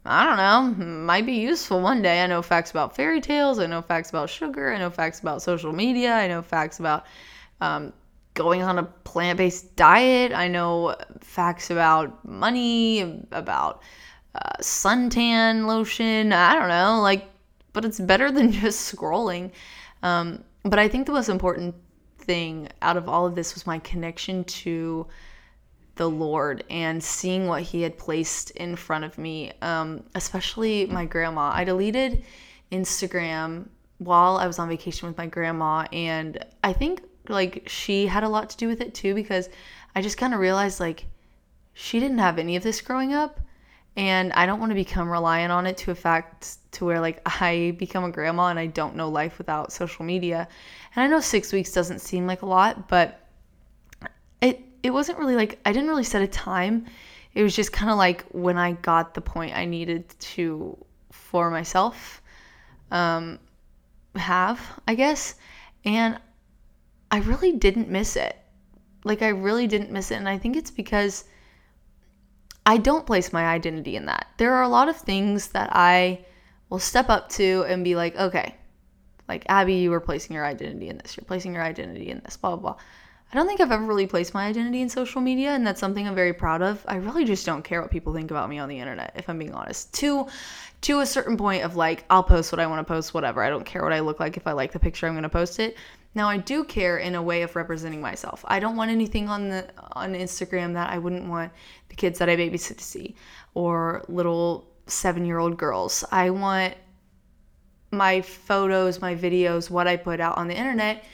I 0.04 0.24
don't 0.24 0.36
know 0.78 0.84
might 0.84 1.24
be 1.24 1.32
useful 1.32 1.80
one 1.80 2.02
day. 2.02 2.22
I 2.22 2.26
know 2.26 2.42
facts 2.42 2.70
about 2.70 2.94
fairy 2.94 3.22
tales 3.22 3.58
I 3.58 3.66
know 3.66 3.80
facts 3.80 4.10
about 4.10 4.28
sugar 4.28 4.74
I 4.74 4.78
know 4.78 4.90
facts 4.90 5.20
about 5.20 5.40
social 5.40 5.72
media 5.72 6.14
I 6.14 6.28
know 6.28 6.42
facts 6.42 6.80
about 6.80 7.06
um, 7.62 7.94
going 8.34 8.62
on 8.62 8.78
a 8.78 8.82
plant-based 8.84 9.74
diet 9.74 10.32
I 10.32 10.48
know 10.48 10.96
facts 11.20 11.70
about 11.70 12.22
money 12.26 13.24
about 13.32 13.82
uh, 14.34 14.58
suntan 14.60 15.66
lotion. 15.66 16.32
I 16.32 16.54
don't 16.54 16.68
know, 16.68 17.00
like, 17.00 17.28
but 17.72 17.84
it's 17.84 18.00
better 18.00 18.30
than 18.30 18.52
just 18.64 18.94
scrolling. 18.94 19.50
Um, 20.02 20.44
but 20.62 20.78
I 20.78 20.88
think 20.88 21.06
the 21.06 21.12
most 21.12 21.28
important 21.28 21.74
thing 22.18 22.68
out 22.82 22.96
of 22.96 23.08
all 23.08 23.26
of 23.26 23.34
this 23.34 23.54
was 23.54 23.66
my 23.66 23.78
connection 23.80 24.44
to 24.44 25.06
the 25.96 26.08
Lord 26.08 26.64
and 26.70 27.02
seeing 27.02 27.46
what 27.46 27.62
He 27.62 27.82
had 27.82 27.98
placed 27.98 28.50
in 28.52 28.76
front 28.76 29.04
of 29.04 29.18
me, 29.18 29.52
um, 29.62 30.02
especially 30.14 30.86
my 30.86 31.04
grandma. 31.04 31.50
I 31.52 31.64
deleted 31.64 32.24
Instagram 32.72 33.68
while 33.98 34.38
I 34.38 34.46
was 34.46 34.58
on 34.58 34.68
vacation 34.68 35.08
with 35.08 35.18
my 35.18 35.26
grandma, 35.26 35.86
and 35.92 36.42
I 36.64 36.72
think 36.72 37.02
like 37.28 37.64
she 37.68 38.06
had 38.06 38.24
a 38.24 38.28
lot 38.28 38.50
to 38.50 38.56
do 38.56 38.66
with 38.66 38.80
it 38.80 38.94
too 38.94 39.14
because 39.14 39.48
I 39.94 40.02
just 40.02 40.16
kind 40.16 40.32
of 40.34 40.40
realized 40.40 40.80
like 40.80 41.04
she 41.74 42.00
didn't 42.00 42.18
have 42.18 42.38
any 42.38 42.56
of 42.56 42.62
this 42.62 42.80
growing 42.80 43.12
up 43.12 43.40
and 43.96 44.32
I 44.32 44.46
don't 44.46 44.60
want 44.60 44.70
to 44.70 44.76
become 44.76 45.10
reliant 45.10 45.52
on 45.52 45.66
it 45.66 45.76
to 45.78 45.90
a 45.90 45.94
fact 45.94 46.58
to 46.72 46.84
where 46.84 47.00
like 47.00 47.20
I 47.42 47.74
become 47.78 48.04
a 48.04 48.10
grandma 48.10 48.46
and 48.46 48.58
I 48.58 48.66
don't 48.66 48.96
know 48.96 49.08
life 49.08 49.38
without 49.38 49.72
social 49.72 50.04
media. 50.04 50.48
And 50.94 51.04
I 51.04 51.06
know 51.06 51.20
6 51.20 51.52
weeks 51.52 51.72
doesn't 51.72 52.00
seem 52.00 52.26
like 52.26 52.42
a 52.42 52.46
lot, 52.46 52.88
but 52.88 53.26
it 54.40 54.60
it 54.82 54.90
wasn't 54.90 55.18
really 55.18 55.36
like 55.36 55.58
I 55.64 55.72
didn't 55.72 55.88
really 55.88 56.04
set 56.04 56.22
a 56.22 56.26
time. 56.26 56.86
It 57.34 57.42
was 57.42 57.54
just 57.54 57.72
kind 57.72 57.90
of 57.90 57.96
like 57.96 58.24
when 58.30 58.56
I 58.56 58.72
got 58.72 59.14
the 59.14 59.20
point 59.20 59.56
I 59.56 59.64
needed 59.64 60.08
to 60.18 60.76
for 61.10 61.50
myself 61.50 62.22
um 62.90 63.38
have, 64.16 64.60
I 64.88 64.94
guess. 64.94 65.34
And 65.84 66.18
I 67.10 67.18
really 67.18 67.52
didn't 67.52 67.88
miss 67.88 68.16
it. 68.16 68.36
Like 69.04 69.22
I 69.22 69.28
really 69.28 69.66
didn't 69.66 69.90
miss 69.90 70.10
it 70.10 70.16
and 70.16 70.28
I 70.28 70.38
think 70.38 70.56
it's 70.56 70.70
because 70.70 71.24
I 72.66 72.76
don't 72.76 73.06
place 73.06 73.32
my 73.32 73.46
identity 73.46 73.96
in 73.96 74.06
that. 74.06 74.28
There 74.36 74.54
are 74.54 74.62
a 74.62 74.68
lot 74.68 74.88
of 74.88 74.96
things 74.96 75.48
that 75.48 75.70
I 75.72 76.24
will 76.68 76.78
step 76.78 77.08
up 77.08 77.28
to 77.30 77.64
and 77.68 77.82
be 77.84 77.96
like, 77.96 78.16
okay, 78.16 78.54
like 79.28 79.44
Abby, 79.48 79.74
you 79.74 79.90
were 79.90 80.00
placing 80.00 80.34
your 80.34 80.44
identity 80.44 80.88
in 80.88 80.98
this, 80.98 81.16
you're 81.16 81.24
placing 81.24 81.54
your 81.54 81.62
identity 81.62 82.10
in 82.10 82.20
this, 82.24 82.36
blah, 82.36 82.56
blah, 82.56 82.72
blah. 82.72 82.80
I 83.32 83.36
don't 83.36 83.46
think 83.46 83.60
I've 83.60 83.70
ever 83.70 83.84
really 83.84 84.08
placed 84.08 84.34
my 84.34 84.46
identity 84.46 84.80
in 84.80 84.88
social 84.88 85.20
media, 85.20 85.50
and 85.50 85.64
that's 85.64 85.78
something 85.78 86.06
I'm 86.06 86.16
very 86.16 86.32
proud 86.32 86.62
of. 86.62 86.84
I 86.88 86.96
really 86.96 87.24
just 87.24 87.46
don't 87.46 87.62
care 87.62 87.80
what 87.80 87.92
people 87.92 88.12
think 88.12 88.32
about 88.32 88.48
me 88.48 88.58
on 88.58 88.68
the 88.68 88.80
internet, 88.80 89.12
if 89.14 89.28
I'm 89.28 89.38
being 89.38 89.54
honest. 89.54 89.92
To 89.94 90.26
to 90.80 91.00
a 91.00 91.06
certain 91.06 91.36
point 91.36 91.62
of 91.62 91.76
like, 91.76 92.04
I'll 92.10 92.24
post 92.24 92.50
what 92.50 92.58
I 92.58 92.66
want 92.66 92.84
to 92.84 92.92
post, 92.92 93.14
whatever. 93.14 93.42
I 93.42 93.50
don't 93.50 93.64
care 93.64 93.82
what 93.82 93.92
I 93.92 94.00
look 94.00 94.18
like. 94.18 94.36
If 94.36 94.48
I 94.48 94.52
like 94.52 94.72
the 94.72 94.80
picture, 94.80 95.06
I'm 95.06 95.14
gonna 95.14 95.28
post 95.28 95.60
it. 95.60 95.76
Now 96.14 96.28
I 96.28 96.38
do 96.38 96.64
care 96.64 96.98
in 96.98 97.14
a 97.14 97.22
way 97.22 97.42
of 97.42 97.54
representing 97.54 98.00
myself. 98.00 98.44
I 98.48 98.58
don't 98.58 98.76
want 98.76 98.90
anything 98.90 99.28
on 99.28 99.48
the 99.48 99.68
on 99.92 100.14
Instagram 100.14 100.74
that 100.74 100.90
I 100.90 100.98
wouldn't 100.98 101.28
want 101.28 101.52
the 101.88 101.94
kids 101.94 102.18
that 102.18 102.28
I 102.28 102.36
babysit 102.36 102.78
to 102.78 102.84
see 102.84 103.14
or 103.54 104.04
little 104.08 104.68
7-year-old 104.86 105.56
girls. 105.56 106.04
I 106.10 106.30
want 106.30 106.74
my 107.92 108.20
photos, 108.22 109.00
my 109.00 109.14
videos, 109.14 109.70
what 109.70 109.86
I 109.86 109.96
put 109.96 110.20
out 110.20 110.36
on 110.36 110.48
the 110.48 110.56
internet 110.56 111.04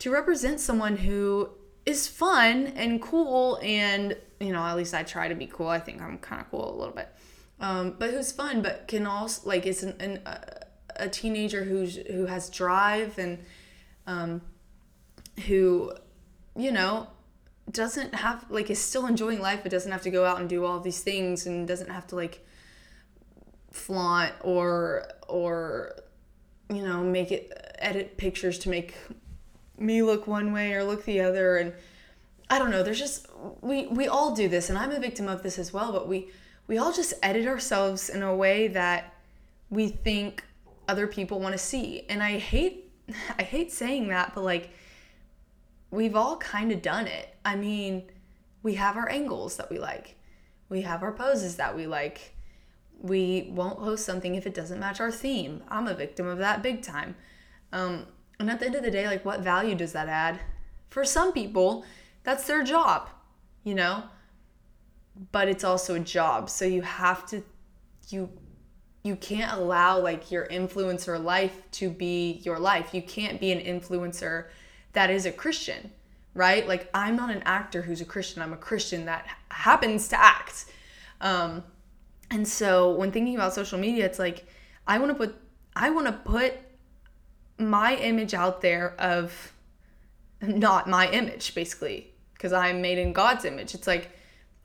to 0.00 0.10
represent 0.10 0.60
someone 0.60 0.96
who 0.96 1.50
is 1.86 2.08
fun 2.08 2.68
and 2.76 3.00
cool 3.00 3.58
and 3.62 4.16
you 4.38 4.52
know 4.52 4.62
at 4.62 4.76
least 4.76 4.92
i 4.94 5.02
try 5.02 5.28
to 5.28 5.34
be 5.34 5.46
cool 5.46 5.68
i 5.68 5.78
think 5.78 6.00
i'm 6.02 6.18
kind 6.18 6.40
of 6.40 6.50
cool 6.50 6.74
a 6.74 6.76
little 6.76 6.94
bit 6.94 7.08
um, 7.60 7.94
but 7.98 8.10
who's 8.10 8.32
fun 8.32 8.62
but 8.62 8.86
can 8.88 9.06
also 9.06 9.46
like 9.48 9.66
it's 9.66 9.82
an, 9.82 9.94
an, 10.00 10.20
a 10.96 11.08
teenager 11.08 11.64
who's 11.64 11.96
who 11.96 12.26
has 12.26 12.48
drive 12.50 13.18
and 13.18 13.38
um, 14.10 14.40
who 15.46 15.92
you 16.56 16.72
know 16.72 17.06
doesn't 17.70 18.14
have 18.14 18.44
like 18.50 18.68
is 18.70 18.78
still 18.78 19.06
enjoying 19.06 19.40
life 19.40 19.60
but 19.62 19.70
doesn't 19.70 19.92
have 19.92 20.02
to 20.02 20.10
go 20.10 20.24
out 20.24 20.40
and 20.40 20.48
do 20.48 20.64
all 20.64 20.80
these 20.80 21.00
things 21.00 21.46
and 21.46 21.68
doesn't 21.68 21.90
have 21.90 22.06
to 22.08 22.16
like 22.16 22.44
flaunt 23.70 24.32
or 24.42 25.06
or 25.28 25.94
you 26.68 26.82
know 26.82 27.02
make 27.04 27.30
it 27.30 27.76
edit 27.78 28.16
pictures 28.16 28.58
to 28.58 28.68
make 28.68 28.94
me 29.78 30.02
look 30.02 30.26
one 30.26 30.52
way 30.52 30.74
or 30.74 30.84
look 30.84 31.04
the 31.04 31.20
other. 31.20 31.56
And 31.56 31.72
I 32.50 32.58
don't 32.58 32.70
know 32.70 32.82
there's 32.82 32.98
just 32.98 33.28
we 33.60 33.86
we 33.86 34.08
all 34.08 34.34
do 34.34 34.48
this 34.48 34.68
and 34.68 34.78
I'm 34.78 34.90
a 34.90 34.98
victim 34.98 35.28
of 35.28 35.42
this 35.42 35.58
as 35.58 35.72
well 35.72 35.92
but 35.92 36.08
we 36.08 36.30
we 36.66 36.78
all 36.78 36.92
just 36.92 37.14
edit 37.22 37.46
ourselves 37.46 38.08
in 38.08 38.22
a 38.22 38.34
way 38.34 38.68
that 38.68 39.14
we 39.70 39.88
think 39.88 40.44
other 40.90 41.06
people 41.06 41.38
want 41.38 41.52
to 41.52 41.58
see. 41.58 42.04
And 42.08 42.22
I 42.22 42.38
hate 42.38 42.79
I 43.38 43.42
hate 43.42 43.72
saying 43.72 44.08
that 44.08 44.34
but 44.34 44.44
like 44.44 44.70
we've 45.90 46.16
all 46.16 46.36
kind 46.36 46.72
of 46.72 46.82
done 46.82 47.06
it 47.06 47.34
I 47.44 47.56
mean 47.56 48.04
we 48.62 48.74
have 48.74 48.96
our 48.96 49.08
angles 49.08 49.56
that 49.56 49.70
we 49.70 49.78
like 49.78 50.16
we 50.68 50.82
have 50.82 51.02
our 51.02 51.12
poses 51.12 51.56
that 51.56 51.74
we 51.74 51.86
like 51.86 52.34
we 53.00 53.50
won't 53.52 53.78
post 53.78 54.04
something 54.04 54.34
if 54.34 54.46
it 54.46 54.54
doesn't 54.54 54.78
match 54.78 55.00
our 55.00 55.10
theme 55.10 55.62
I'm 55.68 55.88
a 55.88 55.94
victim 55.94 56.26
of 56.26 56.38
that 56.38 56.62
big 56.62 56.82
time 56.82 57.16
um, 57.72 58.06
and 58.40 58.50
at 58.50 58.58
the 58.58 58.66
end 58.66 58.74
of 58.74 58.82
the 58.82 58.90
day, 58.90 59.06
like, 59.06 59.24
what 59.24 59.40
value 59.40 59.74
does 59.74 59.92
that 59.92 60.08
add? 60.08 60.40
For 60.88 61.04
some 61.04 61.32
people, 61.32 61.84
that's 62.24 62.46
their 62.46 62.64
job, 62.64 63.10
you 63.64 63.74
know? 63.74 64.04
But 65.30 65.48
it's 65.48 65.62
also 65.62 65.94
a 65.94 66.00
job. 66.00 66.48
So 66.48 66.64
you 66.64 66.80
have 66.82 67.26
to, 67.26 67.42
you, 68.08 68.30
you 69.02 69.16
can't 69.16 69.52
allow 69.52 69.98
like 69.98 70.30
your 70.30 70.46
influencer 70.48 71.22
life 71.22 71.62
to 71.72 71.88
be 71.88 72.40
your 72.44 72.58
life. 72.58 72.92
You 72.92 73.02
can't 73.02 73.40
be 73.40 73.52
an 73.52 73.60
influencer 73.60 74.46
that 74.92 75.10
is 75.10 75.24
a 75.24 75.32
Christian, 75.32 75.90
right? 76.34 76.66
Like, 76.66 76.90
I'm 76.92 77.16
not 77.16 77.30
an 77.30 77.42
actor 77.44 77.82
who's 77.82 78.00
a 78.00 78.04
Christian. 78.04 78.42
I'm 78.42 78.52
a 78.52 78.58
Christian 78.58 79.06
that 79.06 79.26
happens 79.50 80.08
to 80.08 80.20
act. 80.20 80.66
Um, 81.20 81.62
and 82.30 82.46
so 82.46 82.92
when 82.94 83.10
thinking 83.12 83.34
about 83.34 83.54
social 83.54 83.78
media, 83.78 84.04
it's 84.04 84.18
like, 84.18 84.46
I 84.86 84.98
want 84.98 85.10
to 85.10 85.14
put, 85.14 85.34
I 85.74 85.90
want 85.90 86.06
to 86.06 86.12
put 86.12 86.54
my 87.58 87.96
image 87.96 88.34
out 88.34 88.60
there 88.60 88.94
of 88.98 89.52
not 90.42 90.88
my 90.88 91.10
image, 91.10 91.54
basically, 91.54 92.12
because 92.34 92.52
I'm 92.52 92.80
made 92.82 92.98
in 92.98 93.12
God's 93.12 93.44
image. 93.44 93.74
It's 93.74 93.86
like 93.86 94.10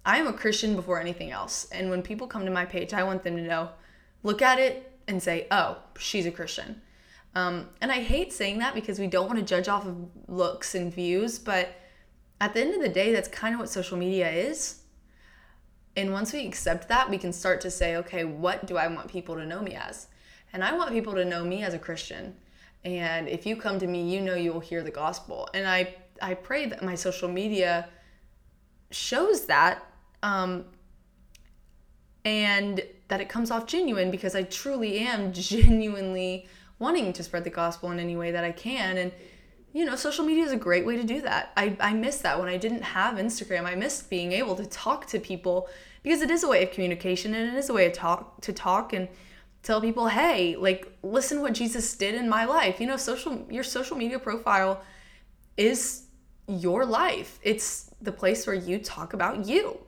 I 0.06 0.18
am 0.18 0.28
a 0.28 0.34
Christian 0.34 0.76
before 0.76 1.00
anything 1.00 1.32
else. 1.32 1.68
And 1.72 1.90
when 1.90 2.02
people 2.02 2.28
come 2.28 2.46
to 2.46 2.52
my 2.52 2.66
page, 2.66 2.94
I 2.94 3.04
want 3.04 3.24
them 3.24 3.36
to 3.36 3.42
know, 3.42 3.70
look 4.26 4.42
at 4.42 4.60
it 4.60 4.92
and 5.08 5.22
say, 5.22 5.48
oh, 5.52 5.78
she's 6.00 6.26
a 6.26 6.32
Christian. 6.32 6.82
Um, 7.36 7.70
and 7.80 7.92
I 7.92 8.02
hate 8.02 8.34
saying 8.34 8.58
that 8.58 8.74
because 8.74 8.98
we 8.98 9.08
don't 9.08 9.28
want 9.28 9.38
to 9.38 9.46
judge 9.46 9.68
off 9.68 9.86
of 9.86 9.96
looks 10.28 10.74
and 10.74 10.92
views, 10.92 11.38
but 11.38 11.70
at 12.42 12.54
the 12.54 12.62
end 12.62 12.74
of 12.74 12.82
the 12.82 12.90
day, 12.90 13.14
that's 13.14 13.28
kind 13.28 13.54
of 13.54 13.60
what 13.60 13.70
social 13.70 13.98
media 13.98 14.30
is. 14.30 14.82
And 15.96 16.12
once 16.12 16.34
we 16.34 16.46
accept 16.46 16.90
that, 16.90 17.10
we 17.10 17.20
can 17.20 17.32
start 17.32 17.62
to 17.62 17.72
say, 17.72 17.98
okay, 17.98 18.24
what 18.26 18.66
do 18.66 18.78
I 18.78 18.88
want 18.88 19.10
people 19.10 19.36
to 19.36 19.46
know 19.46 19.62
me 19.62 19.76
as? 19.76 20.08
And 20.52 20.64
I 20.64 20.76
want 20.76 20.90
people 20.92 21.14
to 21.14 21.24
know 21.24 21.46
me 21.46 21.64
as 21.64 21.74
a 21.76 21.80
Christian. 21.80 22.36
And 22.84 23.30
if 23.30 23.46
you 23.46 23.56
come 23.56 23.78
to 23.80 23.88
me, 23.88 24.12
you 24.12 24.22
know 24.22 24.36
you'll 24.36 24.60
hear 24.60 24.82
the 24.82 24.92
gospel. 24.92 25.48
And 25.54 25.68
I, 25.68 25.96
I 26.20 26.34
pray 26.34 26.66
that 26.66 26.84
my 26.84 26.96
social 26.96 27.30
media 27.30 27.90
shows 28.90 29.46
that 29.46 29.84
um, 30.24 30.66
and 32.26 32.82
that 33.08 33.22
it 33.22 33.30
comes 33.30 33.52
off 33.52 33.68
genuine 33.68 34.12
because 34.12 34.36
I 34.36 34.44
truly 34.44 35.00
am 35.00 35.32
genuinely 35.34 36.48
wanting 36.80 37.14
to 37.14 37.24
spread 37.24 37.44
the 37.44 37.50
gospel 37.50 37.92
in 37.92 38.00
any 38.00 38.18
way 38.18 38.32
that 38.32 38.44
I 38.44 38.52
can. 38.52 38.98
And, 38.98 39.12
you 39.72 39.86
know, 39.86 39.96
social 39.96 40.26
media 40.26 40.44
is 40.44 40.52
a 40.52 40.58
great 40.58 40.86
way 40.86 40.98
to 40.98 41.04
do 41.04 41.22
that. 41.22 41.54
I, 41.56 41.78
I 41.80 41.94
miss 41.94 42.18
that 42.18 42.40
when 42.40 42.50
I 42.50 42.58
didn't 42.58 42.82
have 42.82 43.16
Instagram. 43.16 43.66
I 43.66 43.76
missed 43.76 44.10
being 44.10 44.34
able 44.34 44.56
to 44.56 44.66
talk 44.66 45.06
to 45.08 45.20
people 45.20 45.70
because 46.04 46.22
it 46.22 46.32
is 46.32 46.44
a 46.44 46.48
way 46.48 46.64
of 46.64 46.72
communication 46.72 47.34
and 47.34 47.56
it 47.56 47.58
is 47.58 47.70
a 47.70 47.74
way 47.74 47.88
to 47.88 47.94
talk 47.94 48.42
to 48.42 48.52
talk 48.52 48.94
and 48.94 49.08
tell 49.64 49.82
people, 49.82 50.08
hey, 50.08 50.56
like 50.56 50.92
listen 51.02 51.42
what 51.42 51.54
Jesus 51.54 51.96
did 51.96 52.16
in 52.16 52.28
my 52.28 52.46
life. 52.46 52.80
You 52.80 52.88
know, 52.88 52.98
social 52.98 53.46
your 53.50 53.64
social 53.64 53.98
media 53.98 54.20
profile 54.20 54.84
is 55.58 56.04
your 56.48 56.86
life. 56.86 57.40
It's 57.42 57.90
the 58.02 58.12
place 58.12 58.46
where 58.46 58.56
you 58.56 58.80
talk 58.80 59.14
about 59.14 59.46
you. 59.48 59.80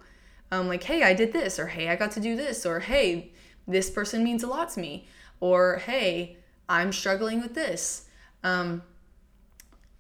Um, 0.52 0.68
like, 0.68 0.84
hey, 0.84 1.04
I 1.04 1.14
did 1.14 1.34
this, 1.34 1.60
or 1.60 1.68
hey, 1.68 1.90
I 1.90 1.96
got 1.96 2.12
to 2.12 2.20
do 2.20 2.36
this, 2.36 2.66
or 2.66 2.80
hey, 2.80 3.32
this 3.68 3.90
person 3.90 4.24
means 4.24 4.44
a 4.44 4.48
lot 4.48 4.70
to 4.72 4.80
me, 4.80 5.08
or 5.40 5.78
hey, 5.78 6.38
I'm 6.70 6.92
struggling 6.92 7.42
with 7.42 7.54
this. 7.54 8.08
Um, 8.44 8.82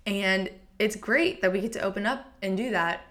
and 0.05 0.49
it's 0.79 0.95
great 0.95 1.41
that 1.41 1.51
we 1.51 1.59
get 1.59 1.73
to 1.73 1.81
open 1.81 2.05
up 2.05 2.31
and 2.41 2.55
do 2.55 2.71
that. 2.71 3.01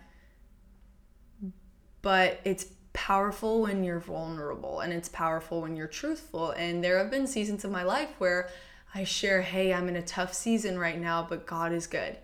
But 2.03 2.40
it's 2.44 2.66
powerful 2.92 3.62
when 3.62 3.85
you're 3.85 4.01
vulnerable 4.01 4.81
and 4.81 4.90
it's 4.92 5.09
powerful 5.09 5.61
when 5.61 5.77
you're 5.77 5.87
truthful. 5.87 6.53
And 6.53 6.83
there 6.83 6.99
have 6.99 7.11
been 7.11 7.27
seasons 7.27 7.64
of 7.64 7.70
my 7.70 7.83
life 7.83 8.09
where 8.18 8.49
I 8.94 9.05
share, 9.05 9.42
hey, 9.42 9.75
I'm 9.75 9.88
in 9.88 9.96
a 9.96 10.03
tough 10.03 10.33
season 10.33 10.79
right 10.79 10.99
now, 10.99 11.27
but 11.29 11.46
God 11.46 11.72
is 11.72 11.87
good. 11.87 12.16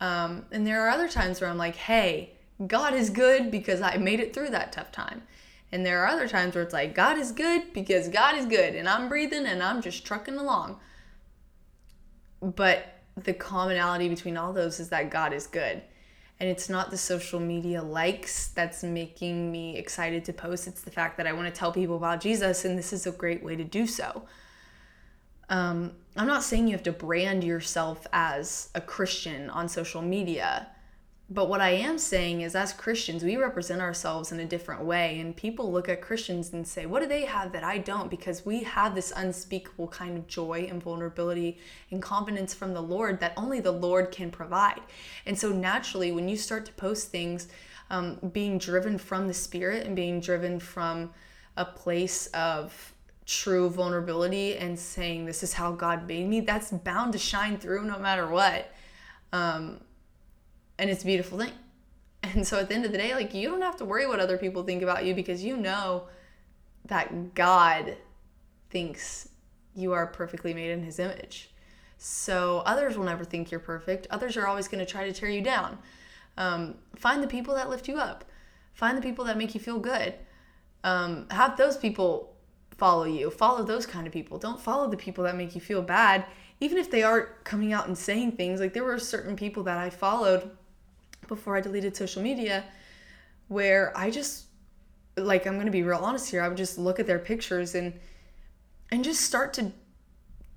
Um, 0.00 0.46
and 0.50 0.66
there 0.66 0.86
are 0.86 0.88
other 0.88 1.08
times 1.08 1.40
where 1.40 1.50
I'm 1.50 1.58
like, 1.58 1.76
hey, 1.76 2.38
God 2.66 2.94
is 2.94 3.10
good 3.10 3.50
because 3.50 3.80
I 3.80 3.96
made 3.96 4.20
it 4.20 4.34
through 4.34 4.50
that 4.50 4.72
tough 4.72 4.92
time. 4.92 5.22
And 5.72 5.86
there 5.86 6.02
are 6.02 6.06
other 6.08 6.28
times 6.28 6.54
where 6.54 6.64
it's 6.64 6.72
like, 6.72 6.94
God 6.94 7.18
is 7.18 7.32
good 7.32 7.72
because 7.72 8.08
God 8.08 8.36
is 8.36 8.46
good 8.46 8.74
and 8.74 8.88
I'm 8.88 9.08
breathing 9.08 9.46
and 9.46 9.62
I'm 9.62 9.80
just 9.80 10.04
trucking 10.04 10.36
along. 10.36 10.80
But 12.40 13.00
the 13.16 13.32
commonality 13.32 14.08
between 14.08 14.36
all 14.36 14.52
those 14.52 14.80
is 14.80 14.88
that 14.88 15.10
God 15.10 15.32
is 15.32 15.46
good 15.46 15.82
and 16.40 16.48
it's 16.48 16.70
not 16.70 16.90
the 16.90 16.96
social 16.96 17.38
media 17.38 17.82
likes 17.82 18.48
that's 18.48 18.82
making 18.82 19.52
me 19.52 19.76
excited 19.76 20.24
to 20.24 20.32
post 20.32 20.66
it's 20.66 20.80
the 20.80 20.90
fact 20.90 21.16
that 21.16 21.26
i 21.26 21.32
want 21.32 21.46
to 21.46 21.56
tell 21.56 21.70
people 21.70 21.96
about 21.96 22.20
jesus 22.20 22.64
and 22.64 22.76
this 22.76 22.92
is 22.92 23.06
a 23.06 23.12
great 23.12 23.42
way 23.42 23.54
to 23.54 23.64
do 23.64 23.86
so 23.86 24.24
um, 25.50 25.92
i'm 26.16 26.26
not 26.26 26.42
saying 26.42 26.66
you 26.66 26.72
have 26.72 26.82
to 26.82 26.92
brand 26.92 27.44
yourself 27.44 28.06
as 28.12 28.70
a 28.74 28.80
christian 28.80 29.50
on 29.50 29.68
social 29.68 30.02
media 30.02 30.66
but 31.32 31.48
what 31.48 31.60
I 31.60 31.70
am 31.70 31.96
saying 31.96 32.40
is, 32.40 32.56
as 32.56 32.72
Christians, 32.72 33.22
we 33.22 33.36
represent 33.36 33.80
ourselves 33.80 34.32
in 34.32 34.40
a 34.40 34.44
different 34.44 34.82
way. 34.82 35.20
And 35.20 35.36
people 35.36 35.70
look 35.70 35.88
at 35.88 36.02
Christians 36.02 36.52
and 36.52 36.66
say, 36.66 36.86
What 36.86 37.02
do 37.02 37.06
they 37.06 37.24
have 37.24 37.52
that 37.52 37.62
I 37.62 37.78
don't? 37.78 38.10
Because 38.10 38.44
we 38.44 38.64
have 38.64 38.96
this 38.96 39.12
unspeakable 39.14 39.86
kind 39.88 40.18
of 40.18 40.26
joy 40.26 40.66
and 40.68 40.82
vulnerability 40.82 41.58
and 41.92 42.02
confidence 42.02 42.52
from 42.52 42.74
the 42.74 42.82
Lord 42.82 43.20
that 43.20 43.32
only 43.36 43.60
the 43.60 43.70
Lord 43.70 44.10
can 44.10 44.32
provide. 44.32 44.80
And 45.24 45.38
so, 45.38 45.52
naturally, 45.52 46.10
when 46.10 46.28
you 46.28 46.36
start 46.36 46.66
to 46.66 46.72
post 46.72 47.10
things, 47.10 47.46
um, 47.90 48.18
being 48.32 48.58
driven 48.58 48.98
from 48.98 49.28
the 49.28 49.34
Spirit 49.34 49.86
and 49.86 49.94
being 49.94 50.18
driven 50.18 50.58
from 50.58 51.12
a 51.56 51.64
place 51.64 52.26
of 52.28 52.92
true 53.24 53.70
vulnerability 53.70 54.56
and 54.56 54.76
saying, 54.76 55.26
This 55.26 55.44
is 55.44 55.52
how 55.52 55.70
God 55.70 56.08
made 56.08 56.26
me, 56.26 56.40
that's 56.40 56.72
bound 56.72 57.12
to 57.12 57.20
shine 57.20 57.56
through 57.56 57.84
no 57.84 58.00
matter 58.00 58.26
what. 58.26 58.72
Um, 59.32 59.78
and 60.80 60.90
it's 60.90 61.02
a 61.02 61.06
beautiful 61.06 61.38
thing. 61.38 61.52
And 62.22 62.46
so 62.46 62.58
at 62.58 62.68
the 62.68 62.74
end 62.74 62.84
of 62.84 62.92
the 62.92 62.98
day, 62.98 63.14
like 63.14 63.32
you 63.32 63.48
don't 63.48 63.62
have 63.62 63.78
to 63.78 63.84
worry 63.86 64.06
what 64.06 64.20
other 64.20 64.36
people 64.36 64.62
think 64.62 64.82
about 64.82 65.06
you 65.06 65.14
because 65.14 65.42
you 65.42 65.56
know 65.56 66.04
that 66.84 67.34
God 67.34 67.96
thinks 68.68 69.30
you 69.74 69.92
are 69.92 70.06
perfectly 70.06 70.52
made 70.52 70.70
in 70.70 70.82
his 70.82 70.98
image. 70.98 71.50
So 71.96 72.62
others 72.66 72.98
will 72.98 73.06
never 73.06 73.24
think 73.24 73.50
you're 73.50 73.58
perfect. 73.58 74.06
Others 74.10 74.36
are 74.36 74.46
always 74.46 74.68
going 74.68 74.84
to 74.84 74.90
try 74.90 75.04
to 75.04 75.12
tear 75.12 75.30
you 75.30 75.40
down. 75.40 75.78
Um, 76.36 76.76
find 76.94 77.22
the 77.22 77.26
people 77.26 77.54
that 77.54 77.70
lift 77.70 77.88
you 77.88 77.96
up. 77.96 78.24
Find 78.74 78.96
the 78.96 79.02
people 79.02 79.24
that 79.24 79.38
make 79.38 79.54
you 79.54 79.60
feel 79.60 79.78
good. 79.78 80.14
Um, 80.84 81.26
have 81.30 81.56
those 81.56 81.76
people 81.78 82.34
follow 82.76 83.04
you. 83.04 83.30
Follow 83.30 83.64
those 83.64 83.86
kind 83.86 84.06
of 84.06 84.12
people. 84.12 84.38
Don't 84.38 84.60
follow 84.60 84.88
the 84.88 84.96
people 84.96 85.24
that 85.24 85.36
make 85.36 85.54
you 85.54 85.60
feel 85.60 85.82
bad, 85.82 86.26
even 86.60 86.78
if 86.78 86.90
they 86.90 87.02
aren't 87.02 87.44
coming 87.44 87.72
out 87.72 87.86
and 87.86 87.96
saying 87.96 88.32
things. 88.32 88.60
Like 88.60 88.74
there 88.74 88.84
were 88.84 88.98
certain 88.98 89.36
people 89.36 89.62
that 89.64 89.78
I 89.78 89.90
followed 89.90 90.50
before 91.30 91.56
I 91.56 91.62
deleted 91.62 91.96
social 91.96 92.22
media 92.22 92.64
where 93.48 93.96
I 93.96 94.10
just 94.10 94.44
like 95.16 95.46
I'm 95.46 95.54
going 95.54 95.66
to 95.66 95.72
be 95.72 95.82
real 95.82 95.98
honest 95.98 96.30
here. 96.30 96.42
I 96.42 96.48
would 96.48 96.58
just 96.58 96.76
look 96.76 97.00
at 97.00 97.06
their 97.06 97.18
pictures 97.18 97.74
and 97.74 97.98
and 98.90 99.02
just 99.02 99.22
start 99.22 99.54
to 99.54 99.72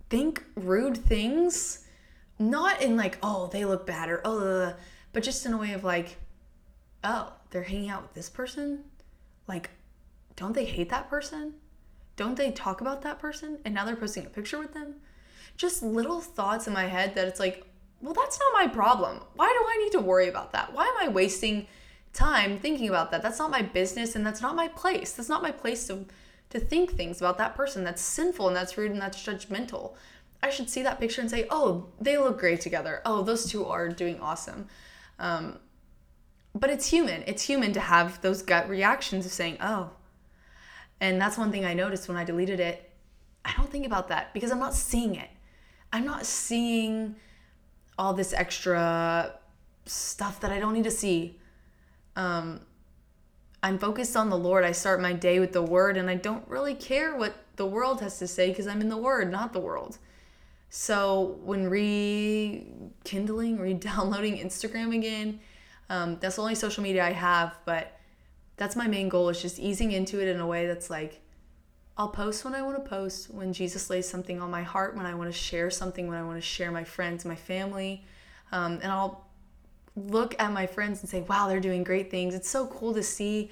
think 0.09 0.43
rude 0.55 0.97
things 0.97 1.87
not 2.37 2.81
in 2.81 2.97
like 2.97 3.17
oh 3.23 3.47
they 3.47 3.63
look 3.63 3.87
bad 3.87 4.09
or 4.09 4.21
oh 4.25 4.73
but 5.13 5.23
just 5.23 5.45
in 5.45 5.53
a 5.53 5.57
way 5.57 5.71
of 5.73 5.83
like 5.83 6.17
oh 7.03 7.31
they're 7.51 7.63
hanging 7.63 7.89
out 7.89 8.01
with 8.01 8.13
this 8.13 8.29
person 8.29 8.83
like 9.47 9.69
don't 10.35 10.53
they 10.53 10.65
hate 10.65 10.89
that 10.89 11.09
person 11.09 11.53
don't 12.15 12.35
they 12.37 12.51
talk 12.51 12.81
about 12.81 13.01
that 13.01 13.19
person 13.19 13.59
and 13.65 13.73
now 13.73 13.85
they're 13.85 13.95
posting 13.95 14.25
a 14.25 14.29
picture 14.29 14.59
with 14.59 14.73
them? 14.73 14.95
Just 15.57 15.81
little 15.81 16.21
thoughts 16.21 16.67
in 16.67 16.73
my 16.73 16.85
head 16.85 17.15
that 17.15 17.27
it's 17.27 17.39
like, 17.39 17.65
well, 18.03 18.13
that's 18.13 18.37
not 18.37 18.53
my 18.53 18.67
problem. 18.67 19.21
Why 19.35 19.47
do 19.47 19.65
I 19.65 19.81
need 19.81 19.93
to 19.93 20.01
worry 20.01 20.27
about 20.27 20.51
that? 20.51 20.73
Why 20.73 20.83
am 20.83 21.07
I 21.07 21.11
wasting 21.11 21.67
time 22.11 22.59
thinking 22.59 22.89
about 22.89 23.11
that? 23.11 23.23
That's 23.23 23.39
not 23.39 23.49
my 23.49 23.61
business 23.61 24.15
and 24.15 24.25
that's 24.25 24.41
not 24.41 24.57
my 24.57 24.67
place. 24.67 25.13
That's 25.13 25.29
not 25.29 25.41
my 25.41 25.51
place 25.51 25.87
to 25.87 26.05
to 26.49 26.59
think 26.59 26.91
things 26.91 27.19
about 27.19 27.39
that 27.39 27.55
person. 27.55 27.83
That's 27.83 28.01
sinful 28.01 28.47
and 28.47 28.55
that's 28.55 28.77
rude 28.77 28.91
and 28.91 29.01
that's 29.01 29.25
judgmental. 29.25 29.95
I 30.43 30.51
should 30.51 30.69
see 30.69 30.83
that 30.83 30.99
picture 30.99 31.21
and 31.21 31.29
say, 31.29 31.47
"Oh, 31.49 31.87
they 31.99 32.17
look 32.17 32.37
great 32.39 32.59
together. 32.61 33.01
Oh, 33.05 33.23
those 33.23 33.49
two 33.49 33.65
are 33.65 33.87
doing 33.87 34.19
awesome." 34.19 34.67
Um, 35.17 35.59
but 36.53 36.69
it's 36.69 36.87
human. 36.87 37.23
It's 37.25 37.43
human 37.43 37.71
to 37.73 37.79
have 37.79 38.21
those 38.21 38.41
gut 38.41 38.67
reactions 38.69 39.25
of 39.25 39.31
saying, 39.31 39.57
"Oh." 39.61 39.91
And 40.99 41.21
that's 41.21 41.37
one 41.37 41.51
thing 41.51 41.65
I 41.65 41.73
noticed 41.73 42.07
when 42.09 42.17
I 42.17 42.25
deleted 42.25 42.59
it. 42.59 42.91
I 43.45 43.53
don't 43.57 43.71
think 43.71 43.85
about 43.85 44.09
that 44.09 44.33
because 44.33 44.51
I'm 44.51 44.59
not 44.59 44.75
seeing 44.75 45.15
it. 45.15 45.29
I'm 45.91 46.05
not 46.05 46.25
seeing 46.25 47.15
all 47.97 48.13
this 48.13 48.33
extra 48.33 49.33
stuff 49.85 50.39
that 50.41 50.51
I 50.51 50.59
don't 50.59 50.73
need 50.73 50.83
to 50.85 50.91
see. 50.91 51.39
Um, 52.15 52.61
I'm 53.61 53.77
focused 53.79 54.17
on 54.17 54.29
the 54.29 54.37
Lord. 54.37 54.63
I 54.63 54.71
start 54.71 55.01
my 55.01 55.13
day 55.13 55.39
with 55.39 55.53
the 55.53 55.61
Word, 55.61 55.97
and 55.97 56.09
I 56.09 56.15
don't 56.15 56.47
really 56.47 56.75
care 56.75 57.15
what 57.15 57.33
the 57.55 57.65
world 57.65 58.01
has 58.01 58.19
to 58.19 58.27
say 58.27 58.49
because 58.49 58.67
I'm 58.67 58.81
in 58.81 58.89
the 58.89 58.97
Word, 58.97 59.31
not 59.31 59.53
the 59.53 59.59
world. 59.59 59.97
So 60.69 61.37
when 61.43 61.69
rekindling, 61.69 63.59
re-downloading 63.59 64.37
Instagram 64.37 64.95
again, 64.95 65.39
um, 65.89 66.17
that's 66.19 66.37
the 66.37 66.41
only 66.41 66.55
social 66.55 66.83
media 66.83 67.05
I 67.05 67.11
have, 67.11 67.57
but 67.65 67.99
that's 68.57 68.75
my 68.75 68.87
main 68.87 69.09
goal 69.09 69.29
is 69.29 69.41
just 69.41 69.59
easing 69.59 69.91
into 69.91 70.21
it 70.21 70.27
in 70.27 70.39
a 70.39 70.47
way 70.47 70.67
that's 70.67 70.89
like 70.89 71.21
I'll 71.97 72.09
post 72.09 72.43
when 72.43 72.55
I 72.55 72.61
want 72.63 72.83
to 72.83 72.89
post, 72.89 73.29
when 73.29 73.53
Jesus 73.53 73.89
lays 73.89 74.09
something 74.09 74.41
on 74.41 74.49
my 74.49 74.63
heart, 74.63 74.95
when 74.95 75.05
I 75.05 75.13
want 75.13 75.31
to 75.31 75.37
share 75.37 75.69
something, 75.69 76.07
when 76.07 76.17
I 76.17 76.23
want 76.23 76.37
to 76.37 76.41
share 76.41 76.71
my 76.71 76.83
friends, 76.83 77.23
my 77.23 77.35
family. 77.35 78.03
Um, 78.51 78.79
and 78.81 78.91
I'll 78.91 79.27
look 79.95 80.35
at 80.39 80.51
my 80.51 80.65
friends 80.65 81.01
and 81.01 81.09
say, 81.09 81.21
wow, 81.21 81.47
they're 81.47 81.59
doing 81.59 81.83
great 81.83 82.09
things. 82.09 82.33
It's 82.33 82.49
so 82.49 82.65
cool 82.67 82.93
to 82.95 83.03
see 83.03 83.51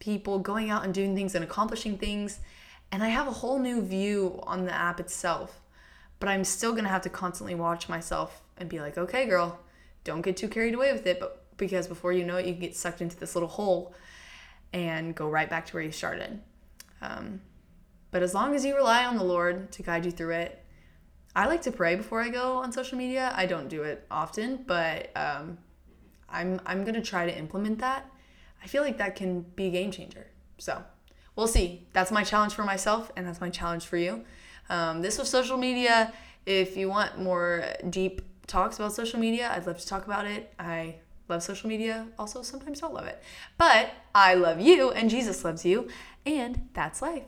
people 0.00 0.38
going 0.38 0.68
out 0.68 0.84
and 0.84 0.92
doing 0.92 1.14
things 1.14 1.34
and 1.34 1.42
accomplishing 1.42 1.96
things. 1.96 2.40
And 2.92 3.02
I 3.02 3.08
have 3.08 3.26
a 3.26 3.32
whole 3.32 3.58
new 3.58 3.80
view 3.80 4.40
on 4.42 4.66
the 4.66 4.74
app 4.74 5.00
itself. 5.00 5.60
But 6.20 6.28
I'm 6.28 6.44
still 6.44 6.72
going 6.72 6.84
to 6.84 6.90
have 6.90 7.02
to 7.02 7.10
constantly 7.10 7.54
watch 7.54 7.88
myself 7.88 8.42
and 8.58 8.68
be 8.68 8.80
like, 8.80 8.98
okay, 8.98 9.26
girl, 9.26 9.60
don't 10.04 10.20
get 10.20 10.36
too 10.36 10.48
carried 10.48 10.74
away 10.74 10.92
with 10.92 11.06
it. 11.06 11.20
But 11.20 11.44
because 11.56 11.86
before 11.86 12.12
you 12.12 12.24
know 12.24 12.36
it, 12.36 12.44
you 12.44 12.52
can 12.52 12.60
get 12.60 12.76
sucked 12.76 13.00
into 13.00 13.16
this 13.16 13.34
little 13.34 13.48
hole 13.48 13.94
and 14.72 15.14
go 15.14 15.28
right 15.28 15.48
back 15.48 15.64
to 15.66 15.74
where 15.74 15.82
you 15.82 15.92
started. 15.92 16.40
Um, 17.00 17.40
but 18.10 18.22
as 18.22 18.34
long 18.34 18.54
as 18.54 18.64
you 18.64 18.74
rely 18.76 19.04
on 19.04 19.16
the 19.16 19.24
Lord 19.24 19.70
to 19.72 19.82
guide 19.82 20.04
you 20.04 20.10
through 20.10 20.34
it, 20.34 20.64
I 21.36 21.46
like 21.46 21.62
to 21.62 21.70
pray 21.70 21.94
before 21.94 22.20
I 22.20 22.30
go 22.30 22.56
on 22.58 22.72
social 22.72 22.98
media. 22.98 23.32
I 23.36 23.46
don't 23.46 23.68
do 23.68 23.82
it 23.82 24.06
often, 24.10 24.64
but 24.66 25.10
um, 25.16 25.58
I'm 26.28 26.60
I'm 26.66 26.84
gonna 26.84 27.02
try 27.02 27.26
to 27.26 27.38
implement 27.38 27.78
that. 27.78 28.10
I 28.62 28.66
feel 28.66 28.82
like 28.82 28.98
that 28.98 29.14
can 29.14 29.42
be 29.42 29.66
a 29.66 29.70
game 29.70 29.90
changer. 29.90 30.26
So 30.58 30.82
we'll 31.36 31.46
see. 31.46 31.86
That's 31.92 32.10
my 32.10 32.24
challenge 32.24 32.54
for 32.54 32.64
myself, 32.64 33.12
and 33.16 33.26
that's 33.26 33.40
my 33.40 33.50
challenge 33.50 33.84
for 33.84 33.96
you. 33.96 34.24
Um, 34.68 35.00
this 35.02 35.18
was 35.18 35.28
social 35.28 35.56
media. 35.56 36.12
If 36.46 36.76
you 36.76 36.88
want 36.88 37.18
more 37.18 37.64
deep 37.88 38.22
talks 38.46 38.78
about 38.78 38.94
social 38.94 39.20
media, 39.20 39.52
I'd 39.54 39.66
love 39.66 39.78
to 39.78 39.86
talk 39.86 40.06
about 40.06 40.26
it. 40.26 40.52
I 40.58 40.96
love 41.28 41.42
social 41.42 41.68
media, 41.68 42.06
also 42.18 42.42
sometimes 42.42 42.80
don't 42.80 42.94
love 42.94 43.06
it. 43.06 43.22
But 43.58 43.92
I 44.14 44.34
love 44.34 44.60
you, 44.60 44.90
and 44.90 45.10
Jesus 45.10 45.44
loves 45.44 45.64
you, 45.64 45.88
and 46.24 46.68
that's 46.72 47.02
life. 47.02 47.24